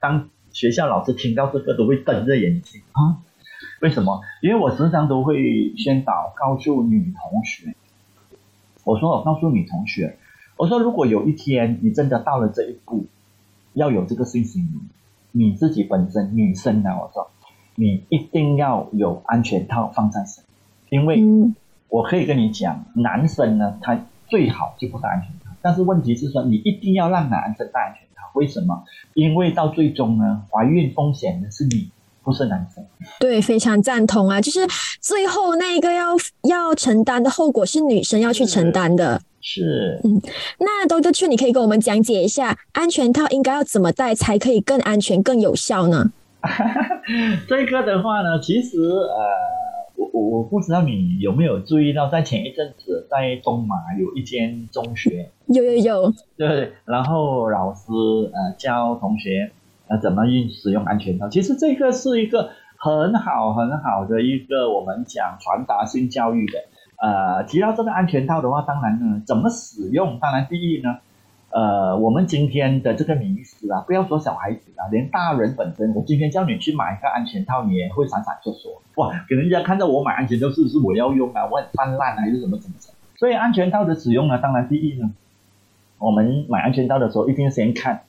[0.00, 3.22] 当学校老师听到这个都会瞪着眼睛啊。
[3.80, 4.20] 为什么？
[4.42, 7.74] 因为我时常都会宣导告诉女同学。
[8.84, 10.16] 我说，我告诉你同学，
[10.56, 13.06] 我说，如果有一天你真的到了这一步，
[13.72, 14.68] 要有这个信心，
[15.32, 17.30] 你自己本身女生呢，我说，
[17.74, 20.44] 你一定要有安全套放在身，
[20.90, 21.24] 因为
[21.88, 28.84] 我可以跟你讲，男生呢，他最好就不戴安全套，但是问题是说，你一定要让男生戴安全套，为什么？
[29.14, 31.90] 因为到最终呢，怀孕风险的是你。
[32.24, 32.82] 不是男生，
[33.20, 34.40] 对，非常赞同啊！
[34.40, 34.60] 就是
[34.98, 36.16] 最后那一个要
[36.48, 39.20] 要承担的后果是女生要去承担的。
[39.42, 40.22] 是，嗯，
[40.58, 46.10] 那多多去，你可以跟我们讲解一下安全套应该要怎么戴才可以更安全、更有效呢？
[47.46, 49.24] 这个的话呢，其实呃，
[49.96, 57.82] 我我我不知道你有没有注意到，在前一阵子在东马有一间中学，有有有，对，然后老师
[58.32, 59.52] 呃教同学。
[59.88, 61.28] 那怎么用使用安全套？
[61.28, 66.58] 其实这个是一个很好很好的一个我们讲传达性教育的。
[66.96, 70.18] 呃，提到这个安全套的话，当然呢，怎么使用？
[70.20, 70.98] 当然第一呢，
[71.50, 78.78] 呃，我们今天的这个迷思啊，不要说小孩子啊，连大人本身，我今天叫你去买一个安全套，你也会闪闪烁烁。
[78.94, 81.44] 哇，给人家看到我买安全套是不是我要用啊？
[81.50, 82.74] 我很泛滥还是什么什么？
[83.16, 85.10] 所以安全套的使用呢，当然第一呢，
[85.98, 88.02] 我们买安全套的时候一定要先看。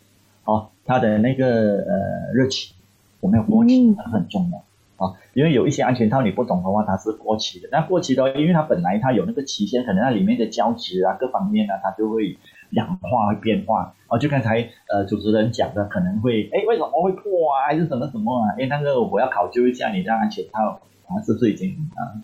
[0.85, 2.73] 它的那个呃日期
[3.21, 4.59] 有没有过期它很重要
[4.97, 7.67] 啊，因为有一些安全套你不懂的话，它是过期的。
[7.69, 12.37] 那过期的，因为它本来它有那个期限，可能它里面的胶质啊各方面呢，它就会
[12.69, 13.93] 氧化会变化。
[14.07, 18.55] 哦，就刚才呃主持人讲的，可能会哎为什么会破啊，还是什么什么啊？
[18.57, 22.15] 哎，那个我要考究一下你的安全套啊是不是已经啊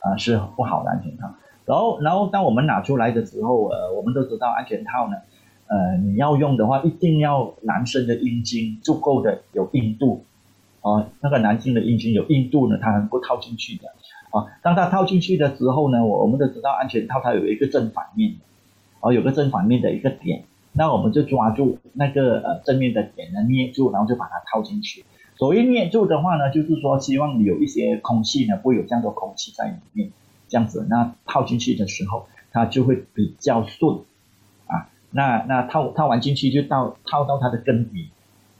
[0.00, 1.30] 啊是不好的安全套。
[1.64, 5.16] 然后然后当我们拿出来的时候，呃，我们都知道安全套呢，
[5.68, 10.24] 呃，你要用的话，一定要男生的阴茎足够的有硬度，
[10.80, 13.88] 啊，那个男性的阴茎有硬度呢，它能够套进去的，
[14.30, 18.36] 啊，当它套进去的时候呢，我我们都知道安全套它有一个正反面，
[19.00, 25.04] 哦，有个正反面的一个点，那我们就抓住那个呃正面的点呢捏住，然后就把它套进去。
[25.36, 30.10] 所谓捏住的话呢，就是说希望有一些空气呢，不会有这样多空气在里面，
[30.48, 33.98] 这样子，那套进去的时候，它就会比较顺。
[35.18, 38.08] 那那套套完进去就到套到它的根底，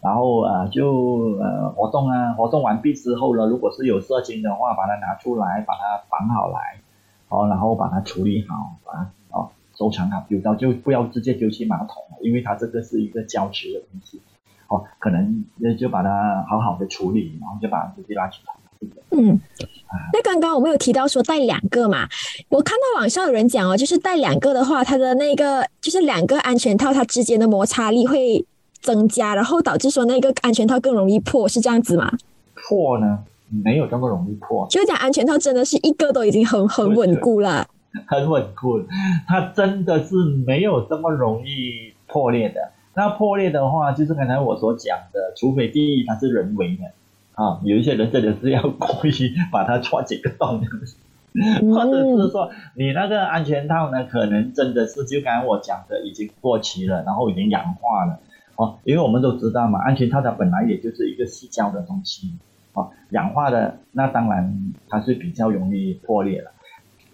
[0.01, 6.81] 然后呃就呃活动啊，活动完毕之后呢，如果是有射精的话，把它拿出来，把它绑好来，
[7.29, 14.21] 哦，然后把它处理好，把它哦收藏好，丢到就不要直接丢弃马桶，因为它这个是一个胶质的东西，
[14.67, 15.45] 哦，可能
[15.79, 18.53] 就把它好好的处理，然后就把它直接拉出来。
[19.11, 19.41] 嗯，
[20.13, 22.09] 那刚刚我们有提到说带两个嘛，
[22.49, 28.45] 我看到网上有人讲哦，就是带两个的话，它的那个就是两个安全套它之间的摩擦力会
[28.81, 32.13] 增加，然后导致说那个安全套更容易破，是这样子吗？
[32.55, 33.19] 破呢，
[33.65, 34.67] 没有这么容易破。
[34.71, 37.67] 就讲安全套真的是一个都已经很很稳固了，
[38.07, 38.81] 很稳固，
[39.27, 40.15] 它真的是
[40.47, 42.61] 没有这么容易破裂的。
[42.95, 46.83] 那破裂的话，就是刚才我所讲的，除非第一它是人为的。
[47.39, 49.13] 啊，有一些人真的是要故意
[49.53, 50.61] 把它戳几个洞，
[51.73, 58.19] 或者是说你那个安全套呢，可能真的是就刚才我讲的已经过期了，然后已经氧化了
[58.57, 58.79] 哦。
[58.83, 62.33] 因为我们都知道嘛，安全套它本来也就是一个细胶的东西
[62.73, 66.51] 哦，氧化的那当然它是比较容易破裂了。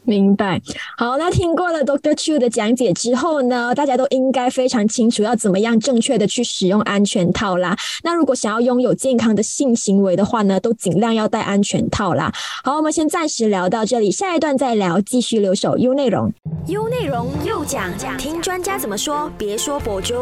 [0.04, 0.60] 明白，
[0.96, 7.76] 好，那听过了 Doctor Chu 的讲解之后呢，大家都应该非常清楚要怎么样正确的去使用安全套啦。
[8.02, 12.32] 那如果想要拥有健康的性行为的话呢，都尽量要戴安全套啦。
[12.62, 16.32] 好，我们先暂时聊到这里，下一段再聊，继续留守 U 内容
[16.66, 20.14] ，U 内容又讲，听专家怎么说，别说博主。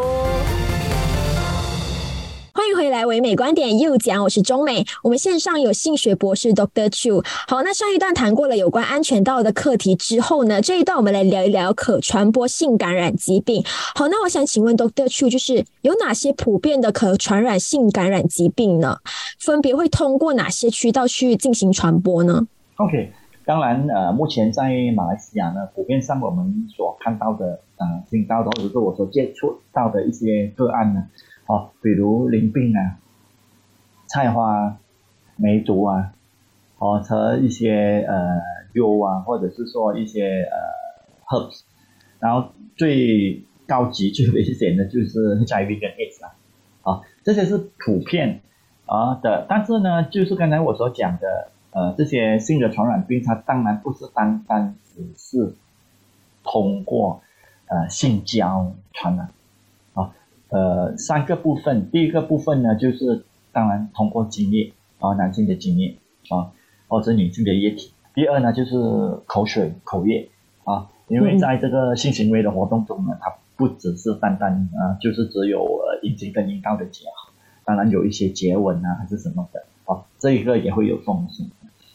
[2.54, 4.84] 欢迎回来，唯美观点又讲，我是中美。
[5.02, 7.24] 我们线上有性学博士 Doctor Chu。
[7.48, 13.62] 好，那上一段谈过了有关安全道的课题之后呢，这一段我们来聊一聊可传播性感染疾病。
[13.94, 18.98] 好，那我想请问 Doctor Chu，就是有哪些普遍的可传染性感染疾病呢？
[19.40, 23.12] 分别会通过哪些渠道去进行传播呢？OK，
[23.46, 31.02] 当然，呃，目前在马来西亚呢，普遍上我们所看到的，呃，听到的或者是我所接触到的一些个案呢。
[31.52, 32.96] 哦，比如淋病啊、
[34.06, 34.78] 菜花、
[35.36, 36.14] 梅毒啊，
[36.78, 38.40] 哦和一些呃
[38.72, 40.56] 油啊，或者是说一些呃
[41.28, 41.60] herbs，
[42.20, 46.32] 然后最高级、最危险的就是 HIV 跟 AIDS 啊，
[46.84, 48.40] 啊这些是普遍
[48.86, 55.54] 啊的，但是呢，就是刚才我所讲的呃这些性的传染病，它当然不是单单只是
[56.44, 57.20] 通过
[57.66, 59.28] 呃性交传染。
[60.52, 65.96] 呃，三个部分，第一个部分呢，就是当然通过精液啊，男性的精液
[66.28, 66.52] 啊，
[66.88, 67.90] 或者女性的液体。
[68.14, 68.76] 第二呢，就是
[69.24, 70.28] 口水、口液
[70.64, 77.32] 啊，因为在这个性行为的活动中呢，它不只是单单啊，就是只有呃阴茎跟阴道的结合，
[77.64, 81.46] 当然有一些接吻啊，还是什么的啊，这一个也会有风险。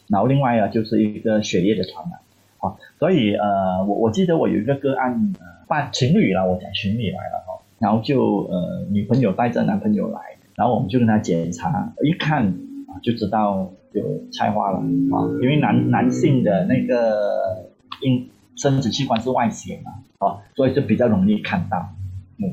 [0.08, 2.18] 然后另外啊，就是一个血液的传染
[2.58, 5.32] 啊，所以呃，我我记得我有一个个案，
[5.68, 7.62] 呃，情侣了，我讲情侣来了哈。
[7.78, 10.20] 然后就呃，女朋友带着男朋友来，
[10.56, 12.54] 然后我们就跟他检查，一看
[13.02, 17.70] 就知道有菜花了啊，因为男男性的那个
[18.02, 21.90] 阴生殖器官是外显嘛，啊，所以就比较容易看到，
[22.38, 22.50] 嗯，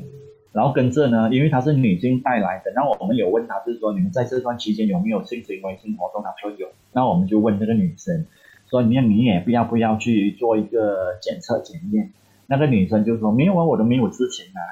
[0.52, 6.22] 然后跟着呢，因为她是女性带来的，那我们有问她，就是说你们在这段期间有没有性行为、性活动？
[6.22, 8.26] 她说有，那我们就问这个女生，
[8.70, 12.12] 说你你也不要不要去做一个检测检验？
[12.46, 14.62] 那个女生就说没有啊，我都没有知情啊。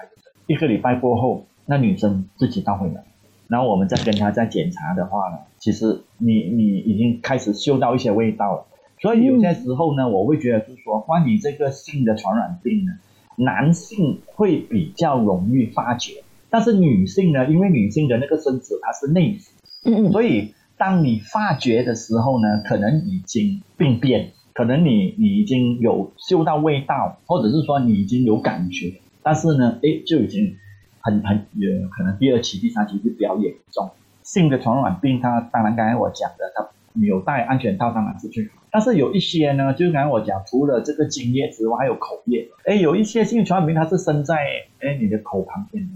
[0.46, 3.04] 一个礼拜过后，那女生自己倒回来，
[3.48, 8.66] 然后我们再跟她再检查的话呢，其实你你已经开始嗅到一些味道了。
[9.00, 12.92] 所以有些时候呢，我会觉得是说，关于这个性的传染病呢，
[13.36, 19.52] 男性会比较容易发觉，但是女性呢，因为女性的那个身子它是内死，
[19.84, 29.00] 嗯嗯，所以当你发觉的时候呢，可能已经病变，可能你你已经有嗅到味道，或者是说你已经有感觉。
[29.24, 30.56] 但是呢，哎，就已经
[31.00, 33.90] 很很呃，可能第二期、第三期就比较严重。
[34.22, 38.52] 性的传染病，它当然刚才我讲的，它没有戴安全套当然是最好。
[38.70, 42.48] 但是有一些呢，就是刚才我讲，除了这个精液之外，还有口液。
[42.64, 44.36] 哎，有一些性传染病，它是生在
[44.80, 45.88] 哎你的口旁边、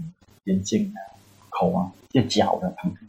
[0.45, 0.97] 眼睛啊、
[1.49, 3.01] 口啊、这脚的旁边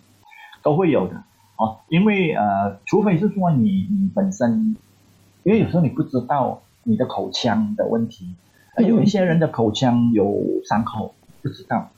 [0.63, 1.15] 都会有的
[1.57, 1.79] 哦。
[1.89, 4.77] 因为呃，除非是说你你本身，
[5.45, 8.35] 因为有时候你不知道你的口腔的问题，
[8.79, 11.91] 有一些人的口腔有伤口，不知道，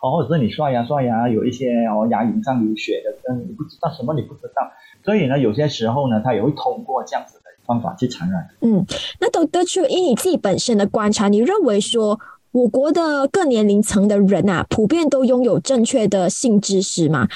[0.00, 4.70] 哦，或者是你刷牙刷牙有一些哦牙龈上流血的，嗯，你不知道什么你不知道，
[5.04, 8.48] 所以呢，有些时候呢，他也会通过这样子的方法去传染。
[8.60, 8.84] 嗯，
[9.20, 12.20] 那都得出以你自己本身的观察，你认为说
[12.52, 17.28] 我国的各年龄层的人啊，普遍都拥有正确的性知识吗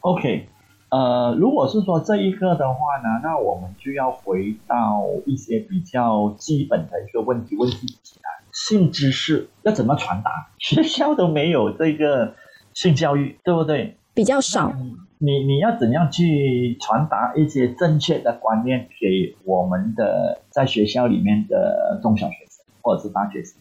[0.00, 0.48] ？OK。
[0.90, 8.28] 呃，如果是说这一个的话呢，那我们就要回到一些比较基本的一个问题问自己啊。
[8.52, 10.50] 性知识要怎么传达？
[10.58, 12.34] 学校都没有这个
[12.74, 13.96] 性教育，对不对？
[14.14, 14.72] 比较少。
[15.18, 23.54] 你你要怎样去传达一些正确的观念给我们的在学校里面的中小学生或者是大学生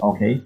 [0.00, 0.42] ？OK，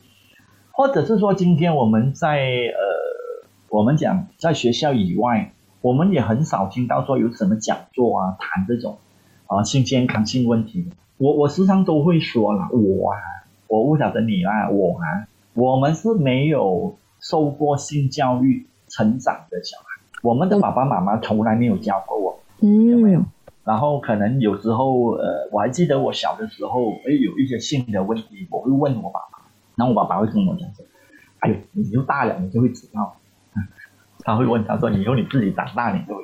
[0.70, 5.52] 或者是说今天我们在呃，我们讲在学校以外。
[5.80, 8.98] 我们也很少听到说有什么讲座啊，谈这种
[9.46, 10.90] 啊性健康性问题的。
[11.18, 13.18] 我我时常都会说了，我啊，
[13.66, 19.84] 我不晓得你啊，我啊，我们是没有受过性教育成长的小孩，
[20.22, 23.22] 我们的爸爸妈妈从来没有教过我，有没有？
[23.64, 29.42] 然后可能有时候，呃，我还记得我小的时候，哎，有一些性的问题，我会问我爸爸，
[29.76, 30.84] 然后我爸爸会跟我讲说，
[31.40, 33.16] 哎呦，你就大了，你就会知道。
[34.28, 36.22] 他会问他说：“以后你自己长大，你就会。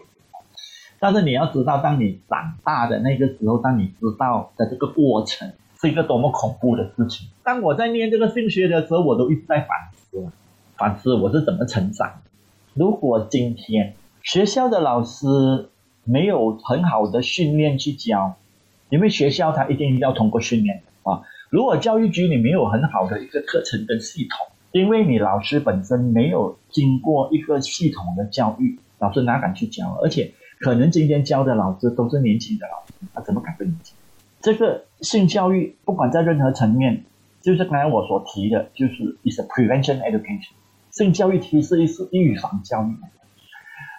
[0.99, 7.27] 但是你要知道，当你长大的那个时候，当你知道的这个过程是一个多么恐怖的事情。
[7.43, 10.29] 当我在念这个性学的时候，我都一直在反思，
[10.77, 12.21] 反思我是怎么成长。
[12.75, 15.71] 如果今天学校的老师
[16.05, 18.37] 没有很好的训练去教，
[18.91, 21.23] 因为学校他一定要通过训练啊。
[21.49, 29.97] 如果教育局里没有很好的一个课程跟系统。”因为你老师本身没有经过一个系统的教育，老师哪敢去教？
[30.03, 33.95] 而且可能今天教的老师都是年轻的老师，他怎么敢跟你讲？
[34.41, 37.05] 这个性教育不管在任何层面，
[37.41, 40.51] 就是刚才我所提的，就是 is a prevention education。
[40.91, 42.97] 性教育其实是预防教育。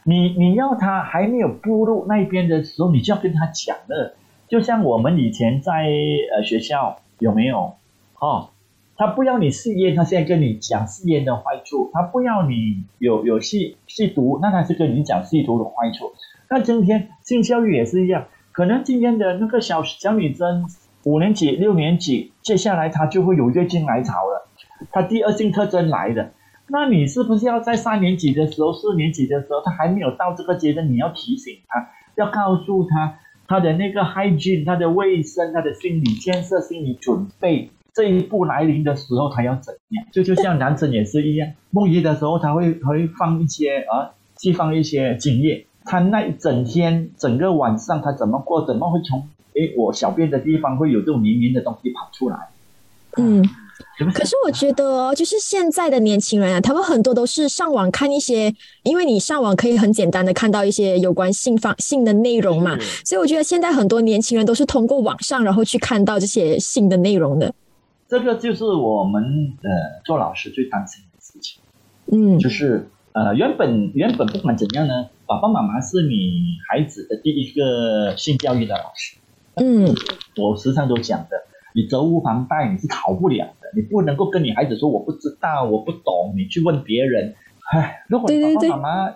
[0.03, 4.17] 你你要他还没有步入那边的时候，你就要跟他讲了。
[4.49, 5.87] 就像我们以前在
[6.35, 7.75] 呃学校有没有？
[8.19, 8.49] 哦。
[8.97, 16.13] 他不要你吸烟，他现在跟你讲吸烟的坏处；他不要你有有吸吸毒，那他是跟你讲吸毒的坏处。
[16.49, 20.65] 那今天性教育也是一样，可能今天的那个小小女生
[21.03, 24.47] 五年级、六年级，接下来她就会有月经来潮了，
[24.91, 26.31] 她第二性特征来的。
[26.67, 37.71] 那你是不是要在三年级的时候、四年级的时候，她还没有到这个阶段，你要提醒她，要告诉她她的那个 hygiene、她的卫生、她的心理建设、心理准备。
[37.95, 40.05] 这一步来临的时候，他要怎样？
[40.11, 45.65] 就就像男生也是一样，梦遗的时候，他会会放一些啊，释放一些精液。
[45.85, 48.65] 他那一整天、整个晚上，他怎么过？
[48.65, 52.35] 怎么会从诶我小便的地方会有这种黏黏的东西跑出来？
[53.17, 53.47] 嗯，
[54.13, 58.53] 可是我觉得，就是现在的年轻人啊，他们很多都是上网看一些，
[58.83, 67.53] 因为你上网可以很简单的看到一些有关性方性的内容嘛，所以我觉得现在很多年轻人都是通过网上，然后去看到这些性的内容的。
[68.07, 69.23] 这个就是我们
[69.63, 71.61] 呃做老师最担心的事情，
[72.11, 79.17] 嗯，就是呃原本原本不管怎样呢，爸爸妈妈是你孩子的第一个性教育的老师，
[79.55, 79.95] 嗯，
[80.37, 81.29] 我时常都讲的，
[81.73, 87.33] 你责无旁贷你是逃不了的，你不能够跟你孩子说我不知道我不懂，你去问别人，
[87.71, 89.15] 唉，如果你爸爸妈妈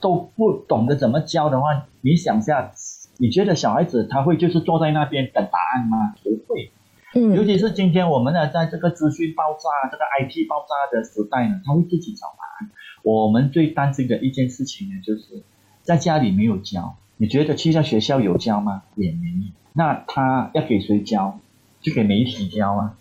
[0.00, 2.72] 都不懂得怎么教的话，你想下，
[3.18, 6.14] 你觉得小孩子他会就是坐在那边等答案吗？
[6.22, 6.70] 不会。
[7.14, 12.70] 尤其是今天我们呢，在这个资讯爆炸、这个 IT 爆炸的时代呢，他会自己找答案。
[13.02, 15.44] 我们最担心的一件事情呢，就是
[15.82, 18.82] 在家里没有教，你觉得去到学校有教吗？
[18.96, 19.52] 也没有。
[19.74, 21.38] 那他要给谁教？
[21.80, 22.96] 就给媒体教啊，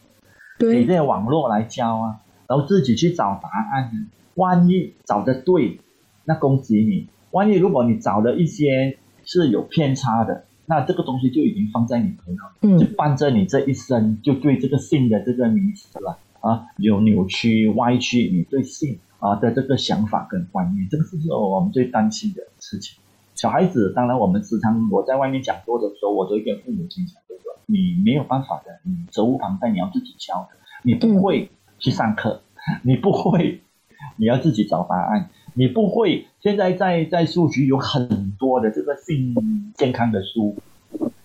[0.60, 4.08] 给这些网络来教啊，然后自己去找答案呢。
[4.36, 5.80] 万一找的对，
[6.26, 10.43] 那恭喜你；万一如果你找的一些是有偏差的。
[10.65, 22.97] 那这个东西就已经放在你头脑，嗯，就伴着你这一生，就对这个性的这个名词了啊，有扭曲歪曲你对性啊的这个想法跟观念，这个是我们最担心的事情。
[23.36, 31.49] 小孩子，当然我们时常我在外面讲座的时候，我都跟父母亲讲，就说你没有办法的，你责无旁贷，你要自己教的，你不会
[31.80, 32.41] 去上课，
[32.84, 33.61] 你不会，
[34.18, 35.30] 你要自己找答案。
[35.55, 39.33] 你不会，现在在在书局有很多的这个性
[39.77, 40.53] 健康的书，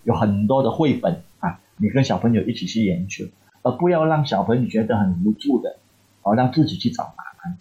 [0.05, 3.25] 有很多的绘本啊，你跟小朋友一起去研究，
[3.63, 5.77] 而不要让小朋友觉得很无助的，
[6.23, 7.59] 而让自己去找答案，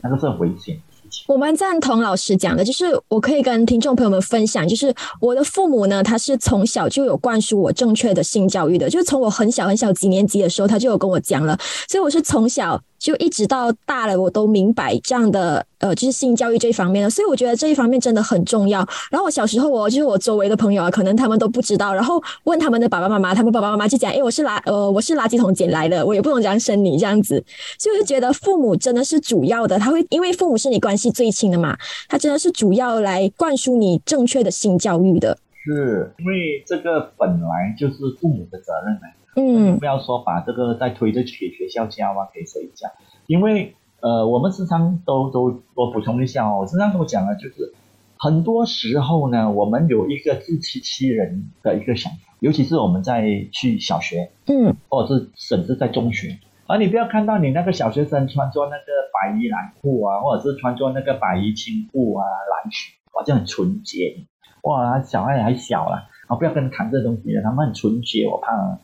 [0.00, 1.24] 那个是很危险的事情。
[1.26, 12.80] 我蛮赞同老师讲的，就是我可以跟听众朋友们分享，就是我的父母呢，他是从小就有灌输我正确的性教育的，就是从我很小很小几年级的时候，他就有跟我讲了，所以我是从小。
[13.02, 18.78] 就一直到大了，我都明白这样的呃，就是性教育这一方面的，所以我觉得这一方面真的很重要。
[19.10, 27.44] 然后我小时候，我就是我周围的朋友啊，可能他们都不知道，然后问他们的爸爸妈妈，他们爸爸妈妈就讲：“哎，我是垃呃，我是垃圾桶捡来的，我也不能这样生你这样子。”
[27.76, 31.76] 所以我就觉得父母真的是主要的，他会因为父母是你关系最亲的嘛，
[32.08, 35.36] 他真的是主要来灌输你正确的性教育的。
[35.64, 38.94] 是因为这个本来就是父母的责任
[39.34, 42.88] 嗯，不要说把这个再推着去给学校教啊，给谁教？
[43.26, 47.72] 因为呃，我们时常都都我补充一下哦，我时常跟我讲了，就是
[48.18, 64.26] 很多时候呢，我们有一个自欺欺人的一个想法，尤其是我们在去小学，嗯，或者是甚至在中学，而你不要看到你那个小学生穿着那个白衣蓝裤啊，或者是穿着那个白衣青裤啊蓝裙，哇，就很纯洁，
[64.64, 68.78] 哇，小孩还小了，啊，不要跟他谈这东西了，他们很纯洁，我怕。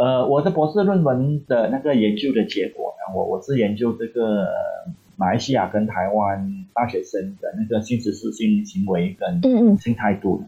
[0.00, 4.48] 呃，我的博士论文的那个研究的结果呢，我我是研究这个
[5.14, 10.44] 马来西亚跟台湾大学生的那个性知识、性行为跟性态度的，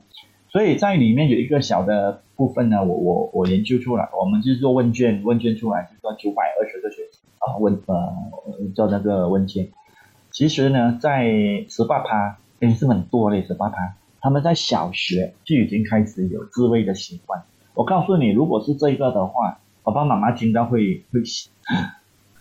[0.49, 8.11] 所以在里面有一个小的部分呢，我我我研究出来，我们就是做问卷，问卷出来就说九百二十个学生啊问呃
[8.75, 9.69] 做那个问卷，
[10.31, 11.27] 其实呢，在
[11.69, 17.43] 十八趴，也是很多的，十八趴，他们在小学就已经开始有自慰的习惯。
[17.75, 21.23] 我告诉你，如果是这个的话，爸爸妈妈听到会会，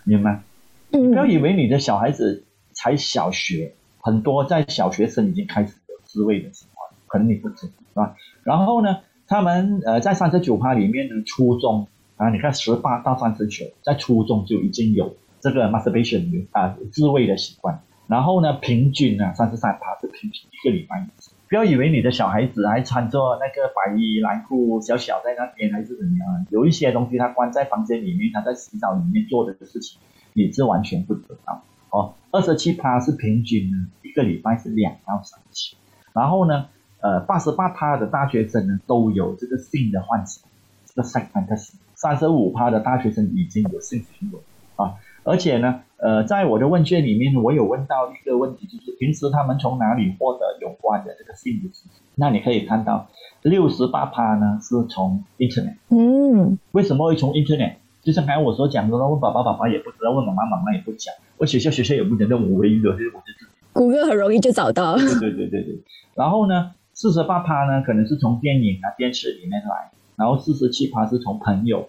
[0.04, 0.44] 明白？
[0.92, 1.10] 嗯。
[1.12, 8.16] 不要以为你的小孩子才小学，很多在小学生已经开始有自慰的习惯，可能你不知，是吧？
[8.44, 17.82] 然后呢，他们呃在三十九趴里面呢，初中啊，你看十八到三十九，在初中就已经有这个 masturbation 啊自慰的习惯。
[18.08, 21.31] 然后呢，平均呢三十三趴是平均一个礼拜一次。
[21.52, 26.46] 不要以为你的小孩子还穿着那个白衣蓝裤，小小在那边还是怎么样？
[26.50, 30.00] 有一些东西他关在房间里面，他在洗澡里面做的事情，
[30.32, 31.62] 你是完全不知道。
[31.90, 33.70] 哦，二十七趴是平均，
[34.02, 35.76] 一个礼拜是两到三次。
[36.14, 36.68] 然后呢，
[37.02, 40.50] 呃，八十八趴的大学生呢都有这个性的幻想，
[40.86, 41.74] 这个 sex fantasy。
[41.96, 44.40] 三十五趴的大学生已经有性行为
[44.78, 44.96] 啊。
[45.24, 51.84] 而且呢，呃，在我的问卷里面，我有问到一个问题，就是平时他们从哪里获得有关的这个性知识？
[52.16, 53.08] 那你可以看到，
[53.44, 55.76] 六十八趴呢是从 Internet。
[55.90, 56.58] 嗯。
[56.72, 57.76] 为什么会从 Internet？
[58.02, 63.46] 就像刚才我所讲的，问爸爸爸爸也不知道，问妈妈妈妈也不讲，问学校学校也不讲，那我唯一的就是我自己。
[63.74, 64.98] 谷歌很容易就找到。
[64.98, 65.84] 对对对对对。
[66.16, 71.88] 然后呢，四十八趴呢可能是从电影啊、电视里面来，然后四十七趴是从朋友。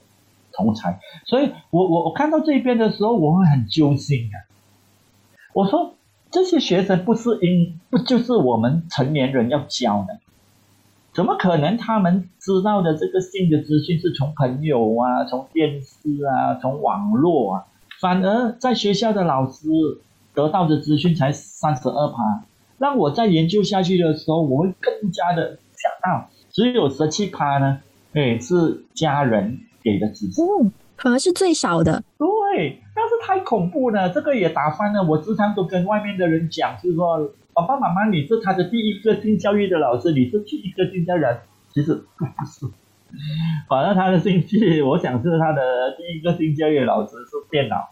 [0.53, 4.36] 同才，所以我我我看到这边的时候，我会很揪心啊。
[5.55, 5.94] 我说
[6.30, 10.18] 这些学生不是应不就是我们成年人要教的？
[11.12, 17.66] 怎么可能他们知道的这个性的资讯是从朋友啊、从电视啊、从网络啊，
[18.00, 19.68] 反而在学校的老师
[20.32, 22.44] 得到的资讯才三十二趴。
[22.78, 27.80] 让我在研究下去的时候，我会更加的想到，只有十七趴呢，
[28.14, 29.61] 哎，是家人。
[29.82, 30.44] 给的资讯，
[30.96, 32.02] 反而是最少的。
[32.18, 35.02] 对，但是太恐怖了，这个也打翻了。
[35.02, 41.22] 我时常都跟外面的人讲，就是说，爸爸妈妈，你是他的第一个性教育的老师，你是第一个性教育，
[41.72, 42.66] 其实不是。
[43.68, 47.88] 反而他的兴趣，我想是他的第一个性教育老师是电脑，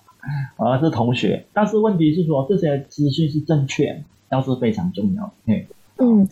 [0.57, 1.47] 而是同学。
[1.53, 5.33] 但是问题是说，这些资讯是正确，倒是非常重要。
[5.99, 6.27] 嗯。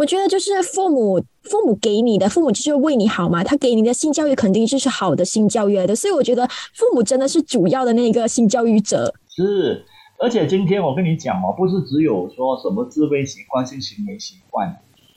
[0.00, 3.44] 我觉得就是父母，父母给你的，父母就是为你好嘛。
[3.44, 9.12] 他给你的性教育肯定就是好的性教育来的，所以我觉得父母真的是主要的那个性教育者。
[9.28, 9.84] 是，
[10.18, 14.74] 而且今天我跟你讲哦，不是只有说什么自卑习惯、性行为习惯，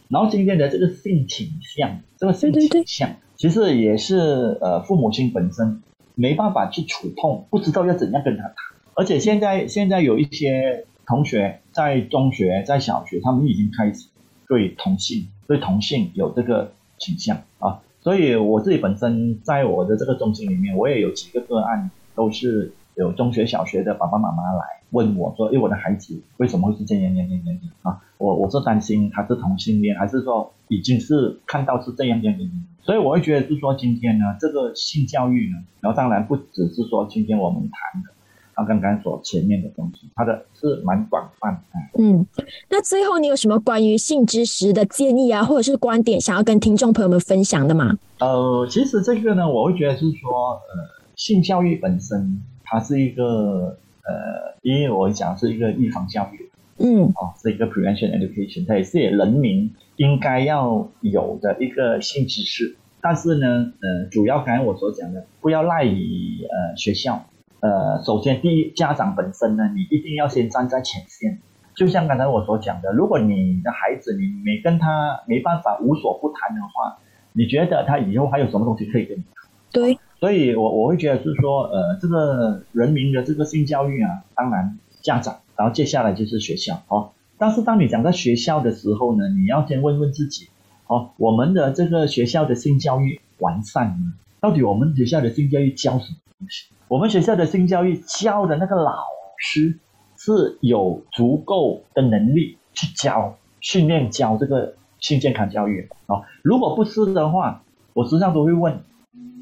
[0.10, 5.82] 然后今天的这个性倾向，这个性倾向其实也是呃父母亲本身
[6.14, 8.54] 没办法去触碰，不知道要怎样跟他谈。
[8.96, 14.10] 而且现在现在有一些同学在中学、在小学，他们已经开始。
[14.48, 32.52] 对同性，对同性有这个倾向啊，所以我自己本身在我的这个中心里面，我也有几个个案，都是有中学、小学的爸爸妈妈来问我说：“哎，我的孩子为什么会是这样、这样、这样、样啊？”我我是担心他是同性恋，还是说已经是看到是这样、这样、这样？
[32.82, 38.10] 所以我会觉得是说今天呢，这个性教育呢，然后当然不只是说今天我们谈的。
[38.56, 41.62] 他刚刚所前面的东西，他的是蛮广泛。
[41.98, 42.26] 嗯，
[42.70, 47.98] 那最后你有什么关于性知识的建议啊，或者是观点，想要跟听众朋友们分享的吗？
[48.20, 62.76] 呃，其实这个呢，我会觉得是说，呃，性教育本身它是一个，呃，因为我讲是一个预防教育，嗯，哦，是一个 prevention education，它也是人民应该要有的一个性知识。
[63.02, 67.26] 但是呢，呃，主要刚才我所讲的，不要赖于呃学校。
[67.64, 71.40] 呃，首先第一，家长本身呢，你一定要先站在前线。
[71.74, 76.98] 就像刚才我所讲的，如果你的孩子你没跟他没办法无所不谈的话，
[77.32, 79.50] 你觉得他以后还有什么东西可以跟你谈？
[79.72, 87.12] 对，所以我我会觉得是说，呃，这个人民的这个性教育啊，当然家长，然后接下来就是学校哦。
[87.38, 90.50] 但是当你讲到学校的时候呢，你要先问问自己，
[90.88, 94.16] 哦，我们的这个学校的性教育完善吗？
[94.42, 96.74] 到底我们学校的性教育教什么东西？
[96.94, 98.94] 我们学校的性教育教的那个老
[99.40, 99.80] 师
[100.16, 106.22] 是有足够的能力去教、训练教这个性健康教育啊？
[106.44, 107.64] 如果不是的话，
[107.96, 108.80] 我时常都会问。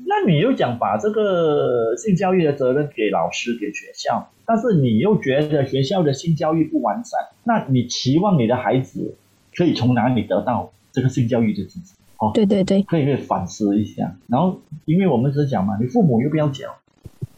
[0.07, 9.17] 那你又讲把这个性教育的责任给老师给学校，但是你又觉得学校的性教育不完善，那你期望你的孩子
[9.53, 11.95] 可以从哪里得到这个性教育的知识？
[12.17, 14.15] 哦，对对对，可以可以反思一下。
[14.27, 16.73] 然后，因为我们是讲嘛，你父母又不要教，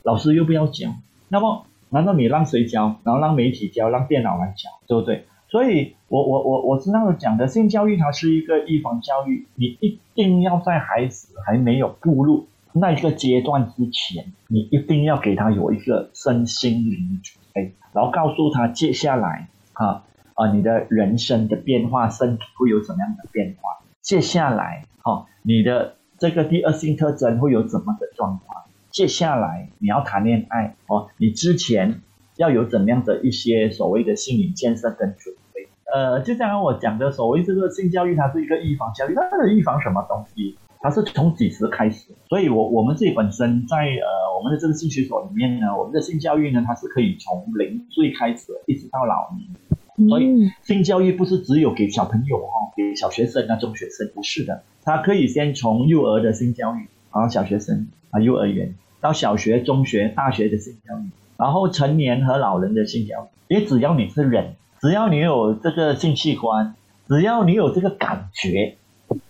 [0.04, 0.89] 老师又不要教，
[1.30, 2.97] 那么难道你让谁教？
[3.04, 5.26] 然后让媒体教，让电脑来教，对不对？
[5.49, 12.47] 所以，我我我我知道讲的性教育它是一个预防教育，你一定要在孩子还没有步入。
[12.74, 23.78] 那一个阶段之前，你一定要给他有一个身心灵准备，然后告诉他接下来啊啊，你的人生的变化，身体会有什么样的变化？
[24.01, 28.62] 接下来哈，你的这个第二性特征会有怎么的状况？
[28.94, 32.02] 接下来你要谈恋爱哦，你之前
[32.38, 35.68] 要有怎么样的一些所谓的心理建设跟准备？
[35.91, 40.56] 呃，就像我讲的，所谓这个性教育，它是一个预防教育，它是预防什么东西？
[40.80, 42.12] 它是从几时开始？
[42.30, 50.08] 所以，我我们自己本身在呃我们的这个性学所里面呢，我们的性教育呢，它是可以从零岁开始，一直到老年。
[50.08, 54.62] 所以，性教育不是只有给小朋友哈，给小学生啊、中学生，不是的。
[54.84, 63.54] 它可以先从幼儿的性教育，然后小学生啊、幼儿园到小学、中学、大学的性教育，然后成年和老人的性教育。
[63.54, 66.74] 因为只要你是人，只要你有这个性器官，
[67.08, 68.78] 只要你有这个感觉，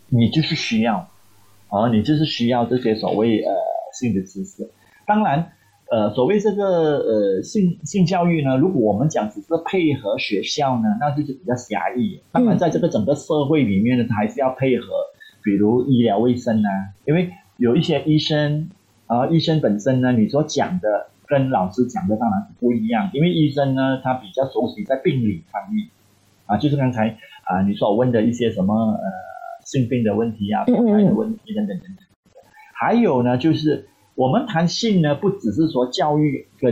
[0.08, 1.10] 你就是需要。
[1.76, 3.52] 而你就是需要这些所谓呃
[3.94, 4.70] 性的知识，
[5.08, 5.54] 当然，
[5.90, 12.22] 呃所谓这个呃性性教育呢，如果我们讲只是配合学校呢，那就是比较狭义。
[12.32, 14.86] 当然，在这个整个社会里面呢，它还是要配合，
[15.44, 16.70] 比如医疗卫生啊，
[17.06, 18.70] 因为有一些医生
[19.14, 25.88] 啊，医生本身呢，你所讲的跟老师讲的当然是不一样，因为医生呢，他比较熟悉在病理方面
[26.46, 29.34] 啊，就是刚才啊你所问的一些什么呃。
[29.66, 31.98] 性病的问题啊，胚胎的问题等等等等。
[32.74, 36.70] 还有呢，就是我们谈性呢，不只是说教育跟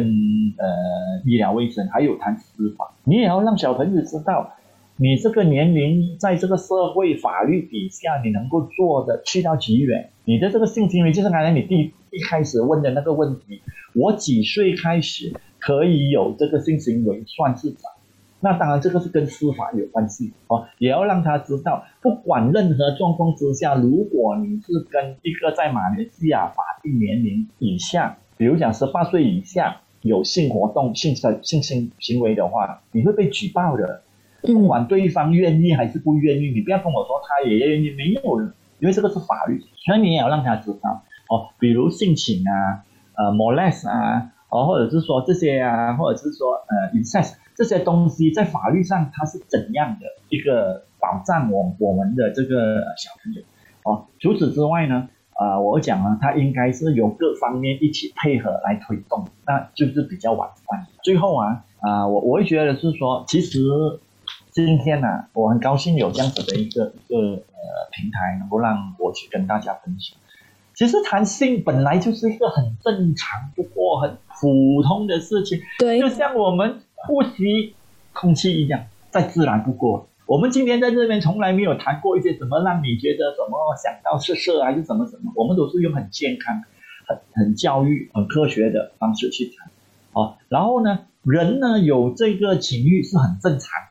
[0.57, 2.93] 呃医疗卫生，还有谈司法。
[3.05, 4.55] 你也要让小朋友知道，
[4.97, 10.11] 你这个年龄在这个社会法律底下，你能够做的去到几远？
[10.25, 13.61] 你的这个性行为，就是刚才你第一开始问的那个问题，
[13.95, 17.89] 我几岁开始可以有这个性行为算是早？
[18.41, 34.03] 那当然，这个是跟司法有关系哦，也要让他知道，不管任何状况之下，如果你是跟一个在马来西亚法定年龄以下，比如讲十八岁以下有性活动、性性性行行为的话，你会被举报的。
[34.41, 38.41] 不管对方愿意还是不愿意，你不要跟我说他也愿意，没有，
[38.79, 42.83] 因为这个是法律，所以你也要让他知道哦，比如性侵啊、
[43.15, 47.35] 呃 molest 啊，哦，或者是说这些啊，或者是说呃 incest。
[47.53, 53.43] 这些东西在法律上它是怎样的一个保障我我们的这个小朋友
[53.83, 54.07] 哦？
[54.19, 60.87] 除此之外呢，啊，我讲呢，它应该是由各方面一起配合来推动，那就是比较完善。
[61.03, 63.59] 最后啊，啊，我我会觉得是说，其实
[64.51, 70.17] 今天呢，我很高兴有这样子的一个一个呃平台，能够让我去跟大家分享。
[70.73, 76.81] 其实谈性本来就是一个很正常不过、很普通的事情，对，就像我们。
[77.03, 77.73] 呼吸
[78.13, 80.07] 空气一样，再自然不过。
[80.27, 86.61] 我们今天在这边从来没有谈过一些什么让你觉得怎么想到色色还是怎么怎么，我们都是用很健康、
[87.07, 89.71] 很很教育、很科学的方式去谈。
[90.13, 93.71] 哦，然后呢，人呢有这个情欲是很正常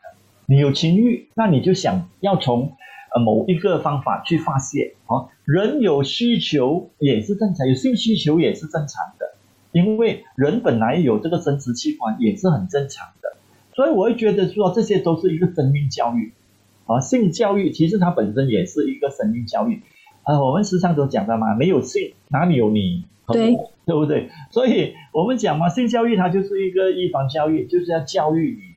[0.51, 2.73] 你有情欲，那你就想要从
[3.15, 4.95] 呃某一个方法去发泄。
[5.05, 9.33] 啊，人有需求也是正常，有性需求也是正常的。
[9.71, 13.37] 因为人本来有这个生殖器官也是很正常的，
[13.73, 16.33] 所以我会觉得说这些都是一个生命教育，
[16.85, 19.81] 啊，性教育其实它本身也是一个生命教育，
[20.23, 24.29] 啊，我们时常都讲的嘛，没有性哪里有你和我，对不对？
[24.49, 28.70] 所以我们讲嘛，性教育它就是一个预防教育，就是要教育你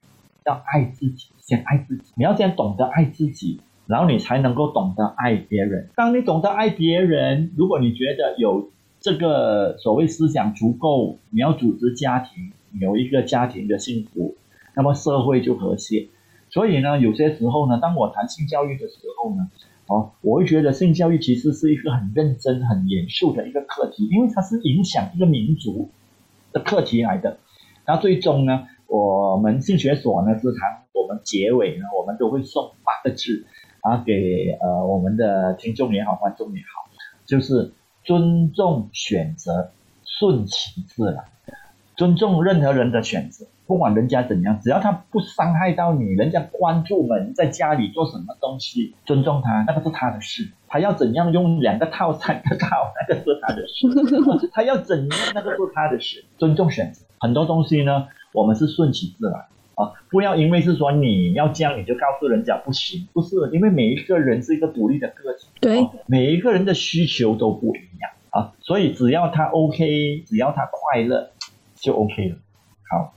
[0.45, 2.13] 要爱自己，先爱自己。
[2.17, 5.89] 你要先懂得爱自己，然后你才能够懂得爱别人。
[5.97, 8.71] 当你懂得爱别人，如果你觉得有
[9.01, 14.37] 这个所谓思想足够，你要组织家庭，有一个家庭的幸福，
[14.75, 16.09] 那么社会就和谐。
[16.51, 19.51] 所以呢，有些时候呢，当我谈性教育的时候呢，
[19.87, 25.91] 哦，我会觉得性教育其实是一个很认真、很严肃的一个课题，因为它是影响一个民族
[26.53, 27.39] 的课题来的。
[27.87, 33.45] 那最终呢，我们性学所呢是常我们结尾呢，我们都会送八个字
[33.81, 36.91] 啊给呃我们的听众也好，观众也好，
[37.27, 37.73] 就是
[38.05, 39.73] 尊重选择，
[40.05, 41.25] 顺其自然，
[41.97, 43.47] 尊重任何人的选择。
[43.67, 50.53] 不管人家怎样，只要他不伤害到你，人家关注门在家里做什么东西，尊重他，那个是他的事。
[50.69, 54.51] 他要怎样用两个套、三个套，那个是他的事。
[54.53, 56.27] 他要怎样，那个是他的事。
[56.37, 59.35] 尊重选择，很多东西呢，我们是顺其自然
[59.77, 63.09] 啊，不要因为是说你要这样，你就告诉人家不行。
[63.13, 71.31] 不是，因为每一个人是一个独立的个体，对，每一个人的需求都不一样啊，所以只要他 OK，只要他快乐，
[71.81, 72.37] 就 OK 了。
[72.91, 73.15] 好。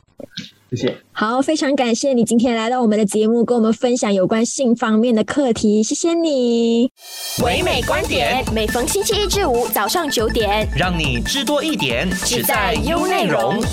[0.70, 0.98] 谢谢。
[1.14, 5.82] 好，非常感谢你今天来到我们的节目，跟我们分享有关性方面的课题。
[5.82, 6.92] 谢谢你。
[7.42, 13.64] 唯美观点，每逢星期一至五早上九点，让你知多一点，只在优内容。